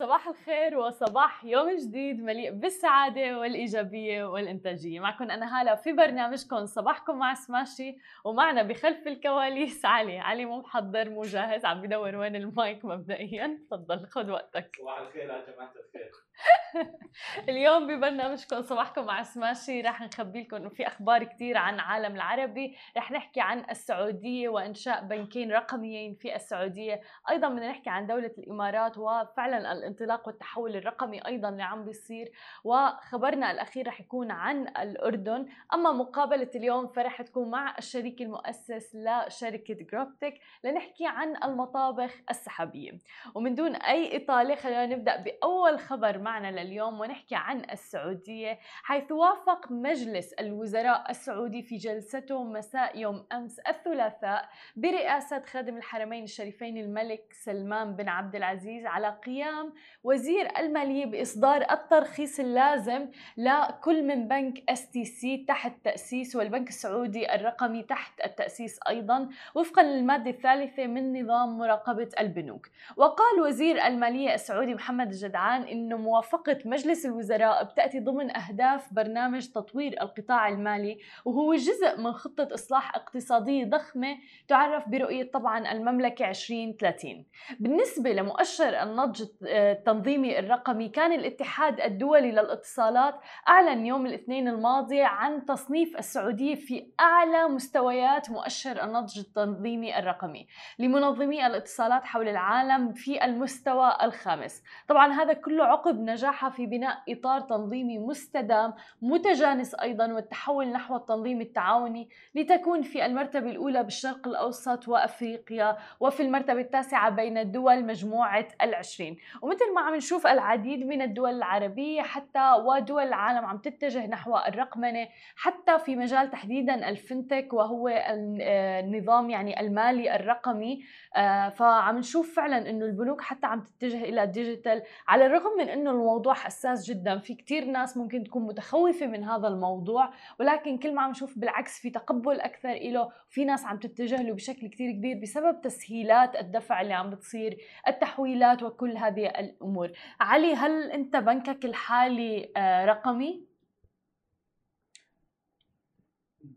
صباح 0.00 0.28
الخير 0.28 0.78
وصباح 0.78 1.44
يوم 1.44 1.76
جديد 1.76 2.22
مليء 2.22 2.50
بالسعادة 2.50 3.38
والإيجابية 3.38 4.24
والإنتاجية. 4.24 5.00
معكم 5.00 5.30
أنا 5.30 5.60
هالة 5.60 5.74
في 5.74 5.92
برنامجكم 5.92 6.66
صباحكم 6.66 7.18
مع 7.18 7.34
سماشي 7.34 7.98
ومعنا 8.24 8.62
بخلف 8.62 9.06
الكواليس 9.06 9.84
علي. 9.84 10.18
علي 10.18 10.44
مو 10.44 10.60
محضر 10.60 11.10
مو 11.10 11.22
جاهز 11.22 11.64
عم 11.64 11.82
بدور 11.82 12.16
وين 12.16 12.36
المايك 12.36 12.84
مبدئيا. 12.84 13.58
تفضل 13.70 14.06
خذ 14.06 14.30
وقتك. 14.30 14.76
صباح 14.80 14.98
الخير 14.98 15.22
يا 15.22 15.44
جماعة 15.52 15.72
الخير. 15.86 16.10
اليوم 17.48 17.86
ببرنامجكم 17.86 18.62
صباحكم 18.62 19.06
مع 19.06 19.22
سماشي. 19.22 19.80
رح 19.80 20.00
نخبي 20.02 20.40
لكم 20.42 20.56
إنه 20.56 20.68
في 20.68 20.86
أخبار 20.86 21.24
كثير 21.24 21.56
عن 21.56 21.74
العالم 21.74 22.14
العربي. 22.14 22.76
رح 22.96 23.10
نحكي 23.10 23.40
عن 23.40 23.64
السعودية 23.70 24.48
وإنشاء 24.48 25.04
بنكين 25.04 25.52
رقميين 25.52 26.14
في 26.14 26.36
السعودية. 26.36 27.00
أيضا 27.30 27.48
بدنا 27.48 27.70
نحكي 27.70 27.90
عن 27.90 28.06
دولة 28.06 28.32
الإمارات 28.38 28.98
وفعلا 28.98 29.72
الانطلاق 29.72 30.26
والتحول 30.26 30.76
الرقمي 30.76 31.26
أيضا 31.26 31.48
اللي 31.48 31.62
عم 31.62 31.84
بيصير. 31.84 32.32
وخبرنا 32.64 33.50
الأخير 33.50 33.86
رح 33.86 34.00
يكون 34.00 34.30
عن 34.30 34.68
الأردن. 34.68 35.46
أما 35.74 35.92
مقابلة 35.92 36.50
اليوم 36.54 36.86
فرح 36.86 37.22
تكون 37.22 37.50
مع 37.50 37.74
الشريك 37.78 38.22
المؤسس 38.22 38.96
لشركة 38.96 39.74
جروبتك 39.74 40.34
لنحكي 40.64 41.06
عن 41.06 41.36
المطابخ 41.44 42.14
السحابية. 42.30 42.98
ومن 43.34 43.54
دون 43.54 43.76
أي 43.76 44.16
إطالة 44.16 44.54
خلينا 44.54 44.86
نبدأ 44.86 45.16
بأول 45.16 45.78
خبر 45.78 46.18
معنا 46.30 46.60
لليوم 46.60 47.00
ونحكي 47.00 47.34
عن 47.34 47.62
السعودية 47.72 48.58
حيث 48.82 49.12
وافق 49.12 49.72
مجلس 49.72 50.32
الوزراء 50.32 51.10
السعودي 51.10 51.62
في 51.62 51.76
جلسته 51.76 52.44
مساء 52.44 52.98
يوم 52.98 53.26
أمس 53.32 53.58
الثلاثاء 53.58 54.48
برئاسة 54.76 55.42
خادم 55.42 55.76
الحرمين 55.76 56.24
الشريفين 56.24 56.76
الملك 56.78 57.32
سلمان 57.32 57.96
بن 57.96 58.08
عبد 58.08 58.36
العزيز 58.36 58.86
على 58.86 59.18
قيام 59.26 59.72
وزير 60.04 60.58
المالية 60.58 61.06
بإصدار 61.06 61.66
الترخيص 61.70 62.40
اللازم 62.40 63.08
لكل 63.36 64.02
من 64.02 64.28
بنك 64.28 64.70
STC 64.70 65.44
تحت 65.48 65.72
تأسيس 65.84 66.36
والبنك 66.36 66.68
السعودي 66.68 67.34
الرقمي 67.34 67.82
تحت 67.82 68.20
التأسيس 68.24 68.80
أيضا 68.88 69.28
وفقا 69.54 69.82
للمادة 69.82 70.30
الثالثة 70.30 70.86
من 70.86 71.22
نظام 71.22 71.58
مراقبة 71.58 72.08
البنوك. 72.20 72.66
وقال 72.96 73.40
وزير 73.40 73.86
المالية 73.86 74.34
السعودي 74.34 74.74
محمد 74.74 75.06
الجدعان 75.06 75.62
إنه 75.62 75.96
موافقة 76.10 76.58
مجلس 76.64 77.06
الوزراء 77.06 77.64
بتأتي 77.64 78.00
ضمن 78.00 78.36
أهداف 78.36 78.94
برنامج 78.94 79.48
تطوير 79.48 80.02
القطاع 80.02 80.48
المالي 80.48 80.98
وهو 81.24 81.54
جزء 81.54 81.98
من 81.98 82.12
خطة 82.12 82.48
إصلاح 82.54 82.96
اقتصادية 82.96 83.64
ضخمة 83.64 84.16
تعرف 84.48 84.88
برؤية 84.88 85.30
طبعا 85.30 85.72
المملكة 85.72 86.28
2030 86.28 87.24
بالنسبة 87.60 88.12
لمؤشر 88.12 88.82
النضج 88.82 89.24
التنظيمي 89.42 90.38
الرقمي 90.38 90.88
كان 90.88 91.12
الاتحاد 91.12 91.80
الدولي 91.80 92.32
للاتصالات 92.32 93.14
أعلن 93.48 93.86
يوم 93.86 94.06
الاثنين 94.06 94.48
الماضي 94.48 95.02
عن 95.02 95.44
تصنيف 95.44 95.96
السعودية 95.98 96.54
في 96.54 96.86
أعلى 97.00 97.48
مستويات 97.48 98.30
مؤشر 98.30 98.84
النضج 98.84 99.18
التنظيمي 99.18 99.98
الرقمي 99.98 100.46
لمنظمي 100.78 101.46
الاتصالات 101.46 102.04
حول 102.04 102.28
العالم 102.28 102.92
في 102.92 103.24
المستوى 103.24 103.96
الخامس. 104.02 104.62
طبعا 104.88 105.12
هذا 105.12 105.32
كله 105.32 105.64
عقب 105.64 105.99
نجاحها 106.04 106.50
في 106.50 106.66
بناء 106.66 106.98
إطار 107.08 107.40
تنظيمي 107.40 107.98
مستدام 107.98 108.74
متجانس 109.02 109.74
أيضا 109.74 110.12
والتحول 110.12 110.68
نحو 110.68 110.96
التنظيم 110.96 111.40
التعاوني 111.40 112.08
لتكون 112.34 112.82
في 112.82 113.06
المرتبة 113.06 113.50
الأولى 113.50 113.82
بالشرق 113.82 114.28
الأوسط 114.28 114.88
وأفريقيا 114.88 115.76
وفي 116.00 116.22
المرتبة 116.22 116.60
التاسعة 116.60 117.10
بين 117.10 117.38
الدول 117.38 117.84
مجموعة 117.84 118.48
العشرين. 118.62 119.16
ومثل 119.42 119.74
ما 119.74 119.80
عم 119.80 119.94
نشوف 119.94 120.26
العديد 120.26 120.86
من 120.86 121.02
الدول 121.02 121.34
العربية 121.34 122.02
حتى 122.02 122.52
ودول 122.64 123.02
العالم 123.02 123.46
عم 123.46 123.58
تتجه 123.58 124.06
نحو 124.06 124.36
الرقمنة 124.36 125.08
حتى 125.36 125.78
في 125.78 125.96
مجال 125.96 126.30
تحديدا 126.30 126.88
الفنتك 126.88 127.52
وهو 127.52 127.88
النظام 127.88 129.30
يعني 129.30 129.60
المالي 129.60 130.16
الرقمي. 130.16 130.84
آه، 131.16 131.48
فعم 131.48 131.98
نشوف 131.98 132.36
فعلا 132.36 132.70
إنه 132.70 132.84
البنوك 132.84 133.20
حتى 133.20 133.46
عم 133.46 133.60
تتجه 133.60 134.04
إلى 134.04 134.22
الديجيتال 134.22 134.82
على 135.08 135.26
الرغم 135.26 135.50
من 135.58 135.68
إنه 135.68 135.89
الموضوع 135.90 136.34
حساس 136.34 136.84
جدا 136.84 137.18
في 137.18 137.34
كتير 137.34 137.64
ناس 137.64 137.96
ممكن 137.96 138.24
تكون 138.24 138.46
متخوفة 138.46 139.06
من 139.06 139.24
هذا 139.24 139.48
الموضوع 139.48 140.12
ولكن 140.40 140.78
كل 140.78 140.94
ما 140.94 141.02
عم 141.02 141.10
نشوف 141.10 141.38
بالعكس 141.38 141.80
في 141.80 141.90
تقبل 141.90 142.40
أكثر 142.40 142.74
له 142.74 143.12
في 143.28 143.44
ناس 143.44 143.64
عم 143.64 143.78
تتجه 143.78 144.22
له 144.22 144.34
بشكل 144.34 144.66
كتير 144.66 144.92
كبير 144.92 145.20
بسبب 145.22 145.60
تسهيلات 145.60 146.36
الدفع 146.36 146.80
اللي 146.80 146.94
عم 146.94 147.10
بتصير 147.10 147.58
التحويلات 147.88 148.62
وكل 148.62 148.96
هذه 148.96 149.26
الأمور 149.26 149.92
علي 150.20 150.54
هل 150.54 150.90
أنت 150.90 151.16
بنكك 151.16 151.64
الحالي 151.64 152.52
آه، 152.56 152.84
رقمي؟ 152.84 153.44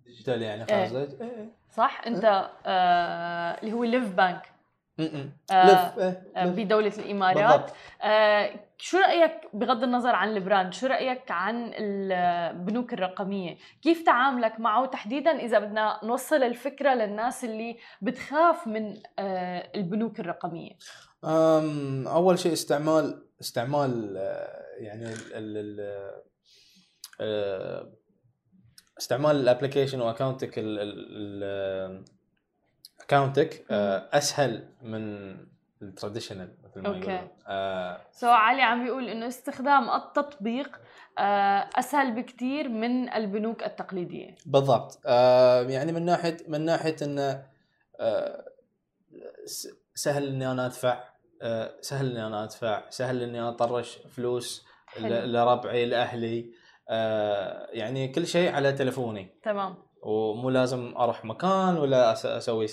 digital 0.05 0.41
يعني 0.41 0.63
قصدك؟ 0.63 1.21
إيه. 1.21 1.49
صح 1.69 2.01
أنت 2.07 2.49
آه 2.65 3.61
اللي 3.61 3.73
هو 3.73 3.83
Liv 3.83 4.15
Bank 4.15 4.52
آه 4.99 5.29
إيه، 5.51 6.23
آه 6.35 6.45
بدولة 6.45 6.93
الإمارات. 6.97 7.71
آه 8.01 8.59
شو 8.77 8.97
رأيك 8.97 9.31
بغض 9.53 9.83
النظر 9.83 10.15
عن 10.15 10.29
ال 10.29 10.37
brand 10.37 10.73
شو 10.73 10.87
رأيك 10.87 11.31
عن 11.31 11.71
البنوك 11.75 12.93
الرقمية؟ 12.93 13.57
كيف 13.81 14.05
تعاملك 14.05 14.59
معه؟ 14.59 14.85
تحديدا 14.85 15.31
إذا 15.31 15.59
بدنا 15.59 15.99
نوصل 16.03 16.43
الفكرة 16.43 16.93
للناس 16.93 17.43
اللي 17.43 17.77
بتخاف 18.01 18.67
من 18.67 18.97
آه 19.19 19.71
البنوك 19.75 20.19
الرقمية. 20.19 20.71
أول 22.07 22.39
شيء 22.39 22.53
استعمال 22.53 23.25
استعمال 23.41 24.15
يعني 24.77 25.13
ال 25.35 25.79
ال 27.19 27.93
استعمال 28.99 29.35
ال 29.35 29.41
application 29.41 30.01
و 30.01 30.07
account 30.07 30.47
ك 30.47 30.53
اكونتك 33.03 33.65
آه، 33.71 34.09
أسهل 34.13 34.69
من 34.81 35.35
ال 35.81 35.87
traditional 35.87 36.53
مثل 36.63 36.81
ما 36.81 36.95
okay. 36.95 37.27
آه 37.47 38.01
سو 38.11 38.27
علي 38.29 38.61
عم 38.61 38.83
بيقول 38.83 39.09
إنه 39.09 39.27
استخدام 39.27 39.89
التطبيق 39.89 40.79
آه 41.19 41.69
أسهل 41.75 42.15
بكثير 42.15 42.69
من 42.69 43.13
البنوك 43.13 43.63
التقليدية. 43.63 44.35
بالضبط. 44.45 45.01
آه 45.05 45.61
يعني 45.61 45.91
من 45.91 46.05
ناحية 46.05 46.37
من 46.47 46.65
ناحية 46.65 46.95
إنه 47.01 47.45
آه 47.99 48.45
سهل 49.95 50.27
إني 50.27 50.51
أنا 50.51 50.65
أدفع 50.65 51.03
آه 51.41 51.71
سهل 51.81 52.11
إني 52.11 52.27
أنا 52.27 52.43
أدفع 52.43 52.89
سهل 52.89 53.23
إني 53.23 53.39
أنا 53.39 53.49
أطرش 53.49 53.97
فلوس 53.97 54.65
لربعي 54.99 55.85
لأهلي. 55.85 56.53
آه 56.89 57.67
يعني 57.71 58.07
كل 58.07 58.27
شيء 58.27 58.55
على 58.55 58.71
تلفوني. 58.71 59.29
تمام. 59.43 59.75
ومو 60.03 60.49
لازم 60.49 60.93
أروح 60.97 61.25
مكان 61.25 61.77
ولا 61.77 62.11
أسوي 62.11 62.67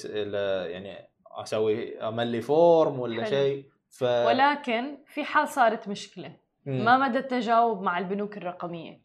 يعني 0.71 1.09
أسوي 1.27 1.99
أملي 1.99 2.41
form 2.41 3.01
ولا 3.01 3.25
شيء. 3.25 3.65
ف... 3.89 4.03
ولكن 4.03 4.99
في 5.07 5.25
حال 5.25 5.49
صارت 5.49 5.89
مشكلة 5.89 6.37
مم. 6.67 6.85
ما 6.85 6.99
مدى 6.99 7.19
التجاوب 7.19 7.83
مع 7.83 7.99
البنوك 7.99 8.37
الرقمية؟ 8.37 9.01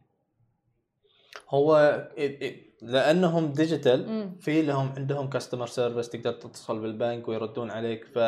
هو 1.50 2.02
لأنهم 2.82 3.52
digital 3.52 4.32
في 4.40 4.62
لهم 4.62 4.94
عندهم 4.98 5.30
customer 5.30 5.68
service 5.68 6.10
تقدر 6.10 6.32
تتصل 6.32 6.80
بالبنك 6.80 7.28
ويردون 7.28 7.72
عليك. 7.72 8.06
ف 8.06 8.20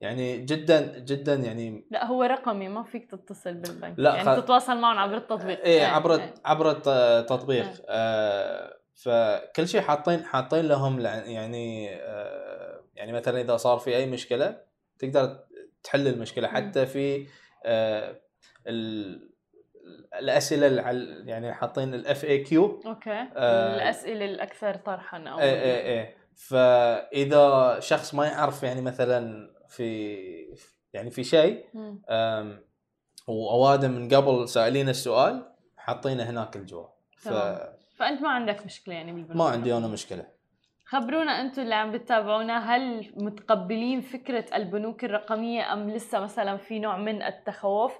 يعني 0.00 0.38
جدا 0.38 0.98
جدا 0.98 1.34
يعني 1.34 1.86
لا 1.90 2.06
هو 2.06 2.22
رقمي 2.22 2.68
ما 2.68 2.82
فيك 2.82 3.10
تتصل 3.10 3.54
بالبنك. 3.54 3.94
لا 3.98 4.14
يعني 4.14 4.36
خ... 4.36 4.40
تتواصل 4.40 4.78
معهم 4.78 4.98
عبر 4.98 5.16
التطبيق. 5.16 5.60
إيه 5.60 5.86
عبر 5.86 6.14
إيه. 6.14 6.34
عبر 6.44 6.70
التطبيق 6.70 7.64
إيه. 7.64 7.84
آه 7.88 8.79
فكل 8.94 9.68
شيء 9.68 9.80
حاطين 9.80 10.24
حاطين 10.24 10.64
لهم 10.64 11.00
يعني 11.00 11.94
آه 11.94 12.84
يعني 12.94 13.12
مثلا 13.12 13.40
إذا 13.40 13.56
صار 13.56 13.78
في 13.78 13.96
أي 13.96 14.06
مشكلة 14.06 14.60
تقدر 14.98 15.38
تحل 15.82 16.08
المشكلة. 16.08 16.48
حتى 16.48 16.86
في 16.86 17.26
آه 17.64 18.20
الأسئلة 20.18 20.66
يعني 21.26 21.54
حاطين 21.54 21.94
ال 21.94 22.01
FAQ 22.01 22.24
okay. 22.24 23.10
آه 23.36 23.74
الأسئلة 23.76 24.24
الأكثر 24.24 24.74
طرحا 24.74 25.18
أو 25.28 25.38
إيه 25.38 25.62
إيه 25.62 25.86
إيه. 25.86 26.16
فإذا 26.34 27.76
شخص 27.80 28.14
ما 28.14 28.26
يعرف 28.26 28.62
يعني 28.62 28.82
مثلا 28.82 29.50
في 29.68 30.16
يعني 30.92 31.10
في 31.10 31.24
شيء 31.24 31.64
واوادم 33.28 33.90
من 33.90 34.08
قبل 34.08 34.48
سائلين 34.48 34.88
السؤال 34.88 35.52
حاطينه 35.76 36.22
هناك 36.22 36.56
الجواب. 36.56 36.90
ف... 37.16 37.28
فأنت 38.00 38.22
ما 38.22 38.28
عندك 38.28 38.66
مشكلة 38.66 38.94
يعني 38.94 39.12
بالبنوك 39.12 39.36
ما 39.36 39.44
عندي 39.44 39.76
أنا 39.76 39.88
مشكلة. 39.88 40.24
خبرونا 40.86 41.40
أنتم 41.40 41.62
اللي 41.62 41.74
عم 41.74 41.92
بتتابعونا 41.92 42.76
هل 42.76 43.12
متقبلين 43.16 44.00
فكرة 44.00 44.44
البنوك 44.54 45.04
الرقمية 45.04 45.72
أم 45.72 45.90
لسه 45.90 46.20
مثلا 46.20 46.56
في 46.56 46.78
نوع 46.78 46.96
من 46.96 47.22
التخوف؟ 47.22 47.98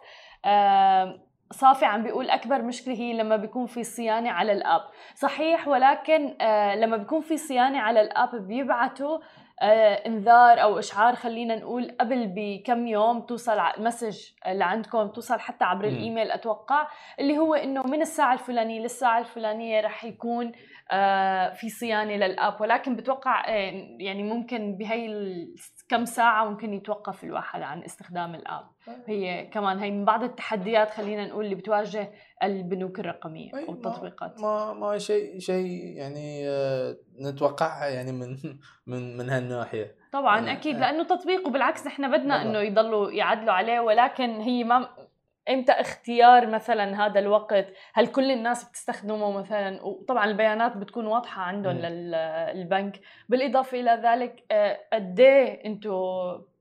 صافي 1.53 1.85
عم 1.85 2.03
بيقول 2.03 2.31
أكبر 2.31 2.63
مشكلة 2.63 2.95
هي 2.95 3.13
لما 3.13 3.37
بيكون 3.37 3.67
في 3.67 3.85
صيانة 3.85 4.31
على 4.31 4.53
الأب. 4.53 4.81
صحيح 5.15 5.69
ولكن 5.69 6.37
آه، 6.41 6.75
لما 6.77 6.97
بيكون 6.97 7.21
في 7.21 7.37
صيانة 7.37 7.79
على 7.79 8.01
الأب 8.01 8.47
بيبعتوا 8.47 9.19
آه 9.19 9.21
انذار 9.63 10.63
أو 10.63 10.79
إشعار 10.79 11.15
خلينا 11.15 11.57
نقول 11.57 11.97
قبل 12.01 12.33
بكم 12.37 12.87
يوم 12.87 13.21
توصل 13.21 13.59
المسج 13.59 14.31
اللي 14.47 14.65
عندكم 14.65 15.09
توصل 15.09 15.41
حتى 15.41 15.65
عبر. 15.65 15.85
الإيميل 15.85 16.31
أتوقع 16.31 16.89
اللي 17.21 17.39
هو 17.39 17.55
إنه 17.55 17.83
من 17.83 18.03
الساعة 18.03 18.33
الفلانية 18.33 18.81
للساعة 18.81 19.19
الفلانية 19.19 19.81
رح 19.81 20.05
يكون 20.05 20.53
آه 20.93 21.53
في 21.55 21.69
صيانة 21.69 22.17
للأب 22.17 22.61
ولكن 22.61 22.97
بتوقع 22.97 23.49
آه 23.49 23.73
يعني 23.99 24.23
ممكن 24.23 24.77
بهي 24.77 25.07
كم 25.91 26.05
ساعة 26.05 26.45
ممكن 26.45 26.75
يتوقف 26.75 27.25
الواحد 27.25 27.63
عن 27.63 27.83
استخدام 27.83 28.35
الآب. 28.35 28.65
هي 29.07 29.47
كمان 29.47 29.79
هي 29.79 29.91
من 29.91 30.05
بعض 30.05 30.23
التحديات 30.23 30.91
خلينا 30.91 31.27
نقول 31.27 31.45
اللي 31.45 31.55
بتواجه 31.55 32.13
البنوك 32.43 33.01
الرقمية 33.01 33.51
أو 33.55 33.73
التطبيقات. 33.73 34.41
ما 34.41 34.73
ما 34.73 34.99
شيء 34.99 35.39
شيء 35.39 35.97
يعني 35.97 36.49
آه، 36.49 36.97
نتوقعها 37.21 37.89
يعني 37.89 38.13
من 38.13 38.37
من 38.87 39.17
من 39.17 39.31
هالناحية. 39.31 39.97
طبعا 40.13 40.39
يعني 40.39 40.53
أكيد 40.53 40.77
آه. 40.77 40.81
لأنه 40.81 41.05
تطبيق 41.05 41.47
وبالعكس 41.47 41.87
نحن 41.87 42.11
بدنا 42.11 42.43
إنه 42.43 42.59
يضلوا 42.59 43.11
يعدلوا 43.11 43.53
عليه 43.53 43.81
ولكن 43.81 44.31
هي 44.41 44.65
ما 44.65 44.89
إمتى 45.51 45.73
اختيار 45.73 46.47
مثلا 46.47 47.07
هذا 47.07 47.19
الوقت؟ 47.21 47.67
هل 47.95 48.07
كل 48.07 48.31
الناس 48.31 48.69
بتستخدمه 48.69 49.33
مثلا؟ 49.33 49.83
وطبعا 49.83 50.25
البيانات 50.25 50.77
بتكون 50.77 51.07
واضحة 51.07 51.43
عندهم 51.43 51.77
للبنك. 51.79 53.01
بالإضافة 53.29 53.81
إلى 53.81 54.01
ذلك 54.05 54.45
آه، 54.51 54.81
قد 54.93 55.21
إيه 55.21 55.67
أنتم 55.67 55.91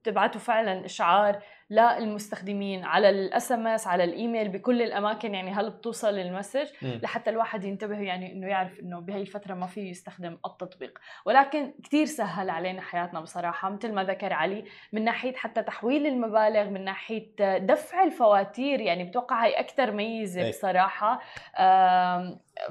تبعتوا 0.03 0.41
فعلا 0.41 0.85
إشعار 0.85 1.43
للمستخدمين 1.69 2.83
على 2.85 3.09
ال 3.09 3.51
SMS 3.51 3.87
على 3.87 4.03
الإيميل 4.03 4.49
بكل 4.49 4.81
الأماكن 4.81 5.33
يعني 5.33 5.51
هل 5.51 5.69
بتوصل 5.69 6.19
ال 6.19 6.25
message 6.25 6.67
لحتى 6.81 7.29
الواحد 7.29 7.63
ينتبه 7.63 7.99
يعني 7.99 8.33
إنه 8.33 8.47
يعرف 8.47 8.79
إنه 8.79 8.99
بهي 8.99 9.21
الفترة 9.21 9.53
ما 9.53 9.67
فيه 9.67 9.89
يستخدم 9.89 10.37
التطبيق. 10.45 10.99
ولكن 11.25 11.73
كثير 11.83 12.05
سهل 12.05 12.49
علينا 12.49 12.81
حياتنا 12.81 13.19
بصراحة 13.19 13.69
مثل 13.69 13.93
ما 13.93 14.03
ذكر 14.03 14.33
علي 14.33 14.63
من 14.93 15.03
ناحية 15.03 15.33
حتى 15.35 15.63
تحويل 15.63 16.07
المبالغ 16.07 16.69
من 16.69 16.85
ناحية 16.85 17.57
دفع 17.57 18.03
الفواتير 18.03 18.81
يعني 18.81 19.03
بتوقع 19.03 19.45
هي 19.45 19.59
أكثر 19.59 19.91
ميزة 19.91 20.49
بصراحة. 20.49 21.19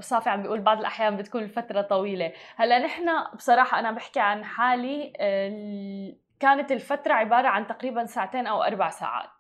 صافي 0.01 0.31
عم 0.31 0.43
بيقول 0.43 0.61
بعض 0.61 0.79
الأحيان 0.79 1.17
بتكون 1.17 1.43
الفترة 1.43 1.81
طويلة. 1.81 2.33
هلأ 2.57 2.79
نحن 2.79 3.05
بصراحة 3.35 3.79
أنا 3.79 3.91
بحكي 3.91 4.21
عن 4.21 4.45
حالي 4.45 5.13
كانت 6.41 6.73
الفترة 6.73 7.13
عبارة 7.13 7.49
عن 7.49 7.67
تقريبا 7.67 8.07
ساعتين 8.07 8.47
أو 8.47 8.63
أربع 8.63 8.91
ساعات. 8.91 9.31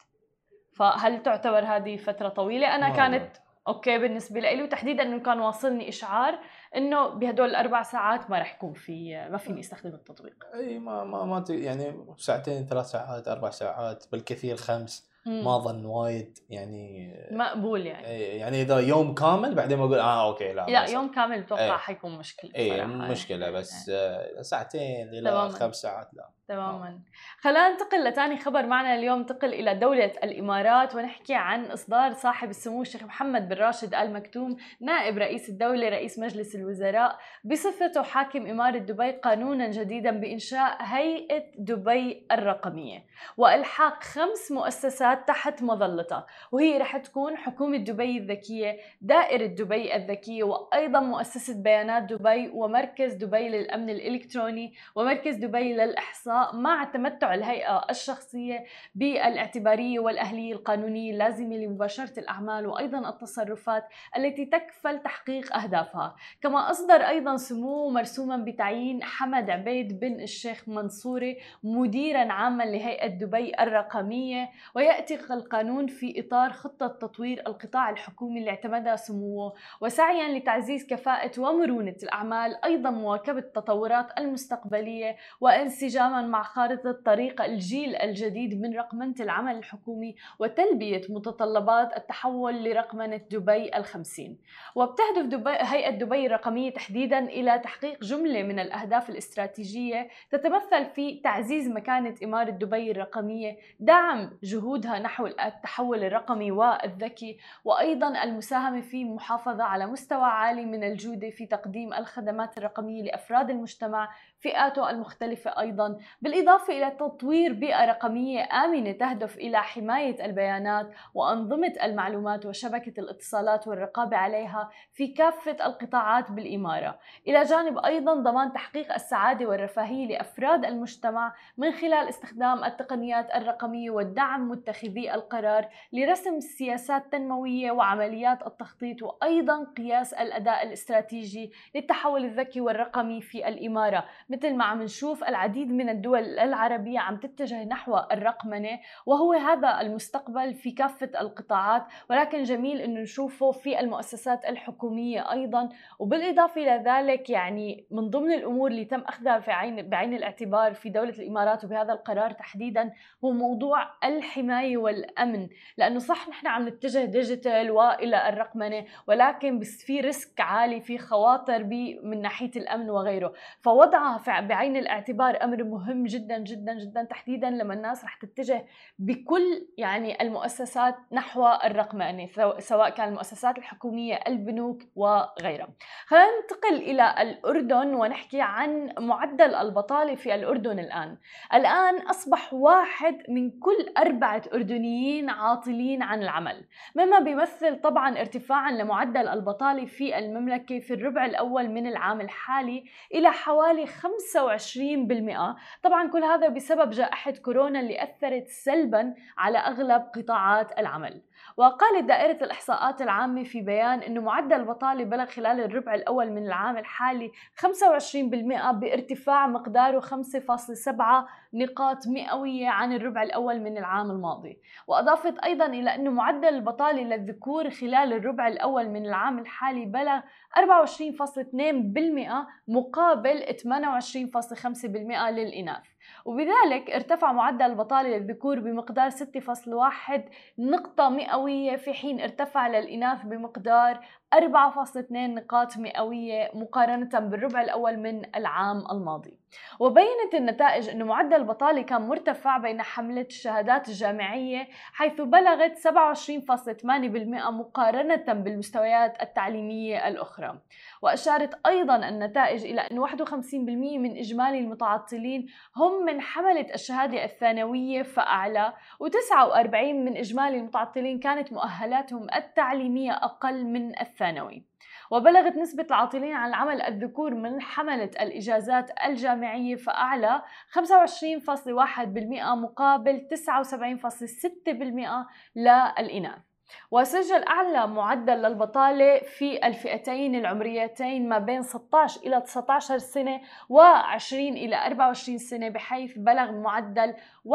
فهل 0.77 1.23
تعتبر 1.23 1.65
هذه 1.65 1.97
فترة 1.97 2.29
طويلة؟ 2.29 2.75
أنا 2.75 2.89
كانت 2.89 3.37
أوكي 3.69 3.99
بالنسبة 3.99 4.41
لي 4.41 4.62
وتحديدا 4.62 5.03
إنه 5.03 5.19
كان 5.19 5.41
واصلني 5.41 5.89
إشعار 5.89 6.39
إنه 6.77 7.09
بهدول 7.09 7.49
الاربع 7.49 7.83
ساعات 7.83 8.31
ما 8.31 8.39
رح 8.39 8.55
يكون 8.55 8.73
في 8.73 9.29
ما 9.31 9.39
فيني 9.39 9.61
أستخدم 9.61 9.95
التطبيق. 9.95 10.45
أي 10.55 10.79
ما 10.79 11.05
ما 11.05 11.25
ما 11.25 11.45
يعني 11.49 12.06
ساعتين 12.17 12.67
ثلاث 12.67 12.87
ساعات 12.87 13.29
أربع 13.29 13.50
ساعات 13.50 14.05
بالكثير 14.12 14.56
خمس. 14.56 15.09
ما 15.27 15.59
ظن 15.59 15.85
وايد 15.85 16.39
يعني 16.50 17.15
مقبول 17.31 17.87
يعني. 17.87 18.09
يعني 18.39 18.62
إذا 18.62 18.79
يوم 18.79 19.15
كامل 19.15 19.55
بعدين 19.55 19.79
بقول 19.79 19.99
آه 19.99 20.29
أوكي 20.29 20.53
لا 20.53 20.67
لا 20.67 20.85
يوم 20.85 21.12
كامل 21.12 21.43
بتوقع 21.43 21.65
إيه. 21.65 21.73
حيكون 21.73 22.19
مشكلة 22.19 22.50
اي 22.56 22.87
مشكله 22.87 23.47
يعني. 23.47 23.56
بس 23.56 23.89
إيه. 23.89 24.43
ساعتين 24.43 25.09
إلى 25.09 25.50
خمس 25.50 25.77
ساعات 25.77 26.15
لا. 26.15 26.31
تماما. 26.49 26.99
خلينا 27.41 27.69
ننتقل 27.69 28.05
لثاني 28.05 28.39
خبر 28.39 28.67
معنا 28.67 28.95
اليوم 28.95 29.19
انتقل 29.19 29.49
إلى 29.55 29.75
دولة 29.75 30.12
الإمارات 30.25 30.95
ونحكي 30.95 31.35
عن 31.35 31.65
إصدار 31.65 32.12
صاحب 32.12 32.50
السمو 32.50 32.83
الشيخ 32.83 33.03
محمد 33.03 33.49
بن 33.49 33.56
راشد 33.56 33.95
ال 33.95 34.12
مكتوم 34.12 34.56
نائب 34.81 35.19
رئيس 35.19 35.49
الدولة 35.49 35.89
رئيس 35.89 36.19
مجلس 36.19 36.55
الوزراء 36.55 37.19
بصفته 37.45 38.03
حاكم 38.03 38.47
إمارة 38.47 38.79
دبي 38.79 39.11
قانونا 39.11 39.71
جديدا 39.71 40.11
بإنشاء 40.11 40.77
هيئة 40.81 41.45
دبي 41.59 42.27
الرقمية 42.33 43.05
وإلحاق 43.37 44.03
خمس 44.03 44.53
مؤسسات 44.53 45.29
تحت 45.29 45.62
مظلتها 45.62 46.27
وهي 46.53 46.79
رح 46.79 46.97
تكون 46.97 47.37
حكومة 47.37 47.77
دبي 47.77 48.19
الذكية 48.19 48.77
دائرة 49.00 49.47
دبي 49.47 49.97
الذكية 49.97 50.45
وأيضا 50.45 51.00
مؤسسة 51.00 51.62
بيانات 51.62 52.03
دبي 52.03 52.50
ومركز 52.55 53.15
دبي 53.15 53.49
للأمن 53.49 53.91
الإلكتروني 53.91 54.75
ومركز 54.95 55.35
دبي 55.35 55.73
للإحصاء 55.73 56.38
مع 56.55 56.85
تمتع 56.85 57.35
الهيئة 57.35 57.85
الشخصية 57.90 58.64
بالاعتبارية 58.94 59.99
والأهلية 59.99 60.52
القانونية 60.52 61.12
اللازمة 61.12 61.56
لمباشرة 61.56 62.20
الأعمال 62.20 62.67
وأيضا 62.67 63.08
التصرفات 63.08 63.85
التي 64.17 64.44
تكفل 64.44 64.99
تحقيق 65.02 65.56
أهدافها. 65.56 66.17
كما 66.40 66.70
أصدر 66.70 66.94
أيضا 66.94 67.37
سموه 67.37 67.90
مرسوما 67.90 68.37
بتعيين 68.37 69.02
حمد 69.02 69.50
عبيد 69.50 70.00
بن 70.00 70.20
الشيخ 70.20 70.69
منصوري 70.69 71.38
مديرا 71.62 72.32
عاما 72.32 72.62
لهيئة 72.62 73.06
دبي 73.06 73.52
الرقمية 73.61 74.50
ويأتي 74.75 75.14
القانون 75.14 75.87
في 75.87 76.20
إطار 76.20 76.52
خطة 76.52 76.87
تطوير 76.87 77.43
القطاع 77.46 77.90
الحكومي 77.90 78.40
اللي 78.40 78.50
اعتمدها 78.50 78.96
سموه. 78.96 79.55
وسعيا 79.81 80.38
لتعزيز 80.38 80.87
كفاءة 80.87 81.40
ومرونة 81.40 81.96
الأعمال 82.02 82.64
أيضا 82.64 82.90
مواكبة 82.90 83.38
التطورات 83.38 84.19
المستقبلية 84.19 85.17
وانسجاما 85.40 86.23
مع 86.29 86.43
خارطة 86.43 86.93
طريق 86.93 87.43
الجيل 87.43 87.97
الجديد 87.97 88.61
من 88.61 88.77
رقمنة 88.77 89.15
العمل 89.21 89.57
الحكومي 89.57 90.15
وتلبية 90.39 91.03
متطلبات 91.09 91.97
التحول 91.97 92.65
لرقمنة 92.65 93.21
دبي 93.31 93.77
الخمسين. 93.77 94.39
وبتهدف 94.75 95.27
دبي 95.27 95.51
هيئة 95.51 95.91
دبي 95.91 96.27
الرقمية 96.27 96.71
تحديدا 96.73 97.19
إلى 97.19 97.59
تحقيق 97.59 98.05
جملة 98.05 98.43
من 98.43 98.59
الأهداف 98.59 99.11
الاستراتيجية 99.11 100.09
تتمثل 100.31 100.87
في 100.95 101.21
تعزيز 101.25 101.69
مكانة 101.69 102.15
إمارة 102.25 102.51
دبي 102.51 102.91
الرقمية 102.91 103.57
دعم 103.81 104.31
جهودها 104.43 104.99
نحو 104.99 105.27
التحول 105.27 106.05
الرقمي 106.05 106.51
والذكي 106.51 107.39
وأيضا 107.65 108.23
المساهمة 108.23 108.81
في 108.81 109.05
محافظة 109.05 109.65
على 109.65 109.87
مستوى 109.87 110.25
عالي 110.25 110.67
من 110.67 110.85
الجودة 110.85 111.31
في 111.31 111.47
تقديم 111.47 111.95
الخدمات 111.95 112.59
الرقمية 112.59 113.03
لأفراد 113.03 113.51
المجتمع 113.51 114.11
فئاته 114.41 114.91
المختلفة 114.91 115.61
أيضا. 115.61 115.99
بالإضافة 116.20 116.73
إلى 116.73 116.91
تطوير 116.91 117.53
بيئة 117.53 117.85
رقمية 117.85 118.49
آمنة 118.65 118.93
تهدف 118.93 119.37
إلى 119.37 119.59
حماية 119.59 120.25
البيانات 120.25 120.91
وأنظمة 121.15 121.73
المعلومات 121.82 122.47
وشبكة 122.47 123.00
الاتصالات 123.00 123.69
والرقابة 123.69 124.17
عليها 124.17 124.70
في 124.93 125.06
كافة 125.06 125.56
القطاعات 125.67 126.31
بالإمارة. 126.31 126.99
إلى 127.29 127.43
جانب 127.43 127.79
أيضا 127.79 128.15
ضمان 128.15 128.53
تحقيق 128.53 128.93
السعادة 128.93 129.47
والرفاهية 129.47 130.06
لأفراد 130.06 130.65
المجتمع 130.65 131.35
من 131.59 131.73
خلال 131.73 132.09
استخدام 132.09 132.64
التقنيات 132.64 133.35
الرقمية 133.35 133.91
والدعم 133.91 134.50
متخذي 134.50 135.14
القرار 135.14 135.69
لرسم 135.93 136.35
السياسات 136.35 137.04
التنموية 137.04 137.71
وعمليات 137.71 138.47
التخطيط 138.47 139.02
وأيضا 139.02 139.64
قياس 139.76 140.14
الأداء 140.14 140.66
الاستراتيجي 140.66 141.52
للتحول 141.75 142.25
الذكي 142.25 142.61
والرقمي 142.61 143.21
في 143.21 143.49
الإمارة 143.49 144.04
مثل 144.28 144.54
ما 144.54 144.64
عم 144.64 144.83
نشوف 144.83 145.25
العديد 145.25 145.73
من 145.73 145.88
الدول 145.88 146.08
العربية 146.17 146.99
عم 146.99 147.17
تتجه 147.17 147.65
نحو 147.65 147.99
الرقمنة 148.12 148.81
وهو 149.07 149.33
هذا 149.33 149.81
المستقبل 149.81 150.55
في 150.55 150.71
كافة 150.71 151.11
القطاعات. 151.21 151.87
ولكن 152.11 152.43
جميل 152.43 152.81
إنه 152.81 153.00
نشوفه 153.00 153.50
في 153.50 153.81
المؤسسات 153.81 154.45
الحكومية 154.45 155.33
أيضا. 155.33 155.69
وبالإضافة 155.99 156.62
إلى 156.62 156.83
ذلك 156.87 157.31
يعني 157.31 157.87
من 157.91 158.11
ضمن 158.11 158.33
الأمور 158.33 158.71
اللي 158.71 158.85
تم 158.85 159.00
أخذها 159.00 159.38
في 159.38 159.50
عين 159.50 159.88
بعين 159.88 160.15
الاعتبار 160.15 160.75
في 160.75 160.88
دولة 160.88 161.11
الإمارات 161.11 161.65
وبهذا 161.65 161.93
القرار 161.93 162.31
تحديدا 162.31 162.93
هو 163.25 163.33
موضوع 163.33 163.79
الحماية 164.05 164.77
والأمن. 164.77 165.49
لأنه 165.77 165.99
صح 165.99 166.29
نحن 166.29 166.47
عم 166.47 166.69
نتجه 166.69 167.05
digital 167.05 167.71
وإلى 167.71 168.29
الرقمنة 168.29 168.85
ولكن 169.07 169.59
بس 169.59 169.85
في 169.85 170.00
risk 170.00 170.40
عالي 170.41 170.81
في 170.81 170.99
مخاطر 170.99 171.64
من 172.03 172.23
ناحية 172.23 172.50
الأمن 172.57 172.91
وغيره. 172.91 173.33
فوضعها 173.61 174.41
بعين 174.41 174.77
الاعتبار 174.77 175.45
أمر 175.45 175.65
مهم 175.65 175.88
جدا 175.92 176.38
جدا 176.38 176.75
جدا 176.75 177.02
تحديدا 177.02 177.50
لما 177.50 177.75
الناس 177.75 178.04
رح 178.04 178.16
تتجه 178.16 178.66
بكل 178.99 179.68
يعني 179.78 180.23
المؤسسات 180.23 180.95
نحو 181.12 181.47
الرقمنة 181.64 182.28
سواء 182.59 182.90
كان 182.90 183.09
المؤسسات 183.09 183.59
الحكومية 183.59 184.14
البنوك 184.26 184.83
وغيرها. 184.97 185.68
خلينا 186.07 186.26
ننتقل 186.40 186.76
إلى 186.76 187.14
الأردن 187.23 187.95
ونحكي 187.95 188.40
عن 188.40 188.95
معدل 188.99 189.54
البطالة 189.54 190.14
في 190.14 190.35
الأردن 190.35 190.78
الآن. 190.78 191.16
الآن 191.54 191.97
أصبح 191.99 192.54
واحد 192.54 193.23
من 193.28 193.50
كل 193.50 193.92
أربعة 193.99 194.42
أردنيين 194.54 195.30
عاطلين 195.30 196.02
عن 196.02 196.23
العمل، 196.23 196.64
مما 196.97 197.18
بيمثل 197.18 197.80
طبعا 197.80 198.21
ارتفاعا 198.21 198.73
لمعدل 198.73 199.28
البطالة 199.28 199.87
في 199.87 200.18
المملكة 200.18 200.80
في 200.80 200.95
الربع 200.95 201.25
الأول 201.25 201.68
من 201.68 201.87
العام 201.87 202.21
الحالي 202.21 202.85
إلى 203.14 203.30
حوالي 203.30 203.87
25% 203.87 205.57
طبعا 205.82 206.08
كل 206.08 206.25
هذا 206.25 206.49
بسبب 206.49 206.90
جائحة 206.90 207.30
كورونا 207.30 207.80
اللي 207.80 208.02
أثرت 208.02 208.49
سلبا 208.49 209.14
على 209.38 209.58
أغلب 209.58 210.02
قطاعات 210.14 210.78
العمل. 210.78 211.23
وقالت 211.56 212.04
دائرة 212.04 212.44
الإحصاءات 212.44 213.02
العامة 213.02 213.44
في 213.44 213.61
بيان 213.61 213.99
أنه 213.99 214.20
معدل 214.20 214.56
البطالة 214.56 215.04
بلغ 215.04 215.26
خلال 215.26 215.61
الربع 215.61 215.94
الأول 215.94 216.30
من 216.30 216.47
العام 216.47 216.76
الحالي 216.76 217.30
25% 217.56 218.70
بارتفاع 218.73 219.47
مقداره 219.47 220.00
5.7 220.00 221.28
نقاط 221.52 222.07
مئوية 222.09 222.69
عن 222.69 222.93
الربع 222.93 223.23
الأول 223.23 223.61
من 223.61 223.78
العام 223.78 224.11
الماضي. 224.11 224.59
وأضافت 224.87 225.38
أيضا 225.38 225.67
إلى 225.67 225.95
أنه 225.95 226.11
معدل 226.11 226.49
البطالة 226.49 227.02
للذكور 227.02 227.71
خلال 227.71 228.12
الربع 228.12 228.49
الأول 228.49 228.88
من 228.88 229.07
العام 229.07 229.38
الحالي 229.38 229.85
بلغ 229.85 230.21
24.2% 230.57 232.47
مقابل 232.69 233.43
28.5% 233.43 234.87
للإناث. 235.31 235.85
وبذلك 236.25 236.91
ارتفع 236.91 237.33
معدل 237.33 237.67
البطالة 237.67 238.09
للذكور 238.09 238.61
بمقدار 238.61 239.11
6.1 239.11 240.21
نقطة 240.59 241.09
مئوية 241.09 241.77
في 241.77 241.93
حين 241.93 242.21
ارتفع 242.21 242.69
للإناث 242.69 243.23
بمقدار 243.23 244.00
4.2 244.35 245.12
نقاط 245.12 245.77
مئوية 245.77 246.50
مقارنة 246.55 247.19
بالربع 247.19 247.62
الأول 247.62 247.97
من 247.97 248.23
العام 248.37 248.85
الماضي. 248.91 249.38
وبينت 249.79 250.35
النتائج 250.35 250.88
أن 250.88 251.03
معدل 251.03 251.37
البطالة 251.37 251.83
كان 251.83 252.03
مرتفع 252.03 252.59
بين 252.59 252.83
حملة 252.83 253.21
الشهادات 253.21 253.88
الجامعية 253.88 254.69
حيث 254.93 255.21
بلغت 255.21 255.79
27.8% 255.79 257.50
مقارنة 257.50 258.33
بالمستويات 258.33 259.23
التعليمية 259.23 260.09
الأخرى. 260.09 260.59
وأشارت 261.03 261.67
أيضا 261.67 262.09
النتائج 262.09 262.65
إلى 262.65 262.81
أن 262.81 262.99
51% 262.99 263.99
من 263.99 264.17
إجمالي 264.17 264.59
المتعطلين 264.59 265.47
هم 265.77 265.98
من 266.05 266.21
حملة 266.21 266.75
الشهادة 266.75 267.25
الثانوية 267.25 268.02
فأعلى 268.02 268.73
و49 269.02 269.75
من 269.75 270.17
إجمالي 270.17 270.57
المتعطلين 270.57 271.21
كانت 271.21 271.52
مؤهلاتهم 271.52 272.26
التعليمية 272.35 273.12
أقل 273.12 273.64
من 273.64 274.00
الثانوي. 274.00 274.64
وبلغت 275.11 275.57
نسبة 275.57 275.85
العاطلين 275.85 276.33
عن 276.33 276.49
العمل 276.49 276.83
الذكور 276.83 277.35
من 277.35 277.61
حملة 277.61 278.11
الإجازات 278.21 278.90
الجامعية 279.07 279.76
فأعلى 279.76 280.43
25.1% 280.71 282.55
مقابل 282.55 283.28
79.6% 283.31 285.26
للإناث. 285.57 286.48
وسجل 286.91 287.45
أعلى 287.45 287.87
معدل 287.87 288.43
للبطالة 288.43 289.19
في 289.19 289.67
الفئتين 289.67 290.35
العمريتين 290.35 291.29
ما 291.29 291.39
بين 291.39 291.63
16 291.63 292.21
إلى 292.27 292.41
19 292.41 292.99
سنة 292.99 293.41
و20 293.73 294.33
إلى 294.33 294.87
24 294.87 295.39
سنة 295.39 295.69
بحيث 295.69 296.19
بلغ 296.19 296.53
معدل 296.53 297.15
61.5% 297.49 297.52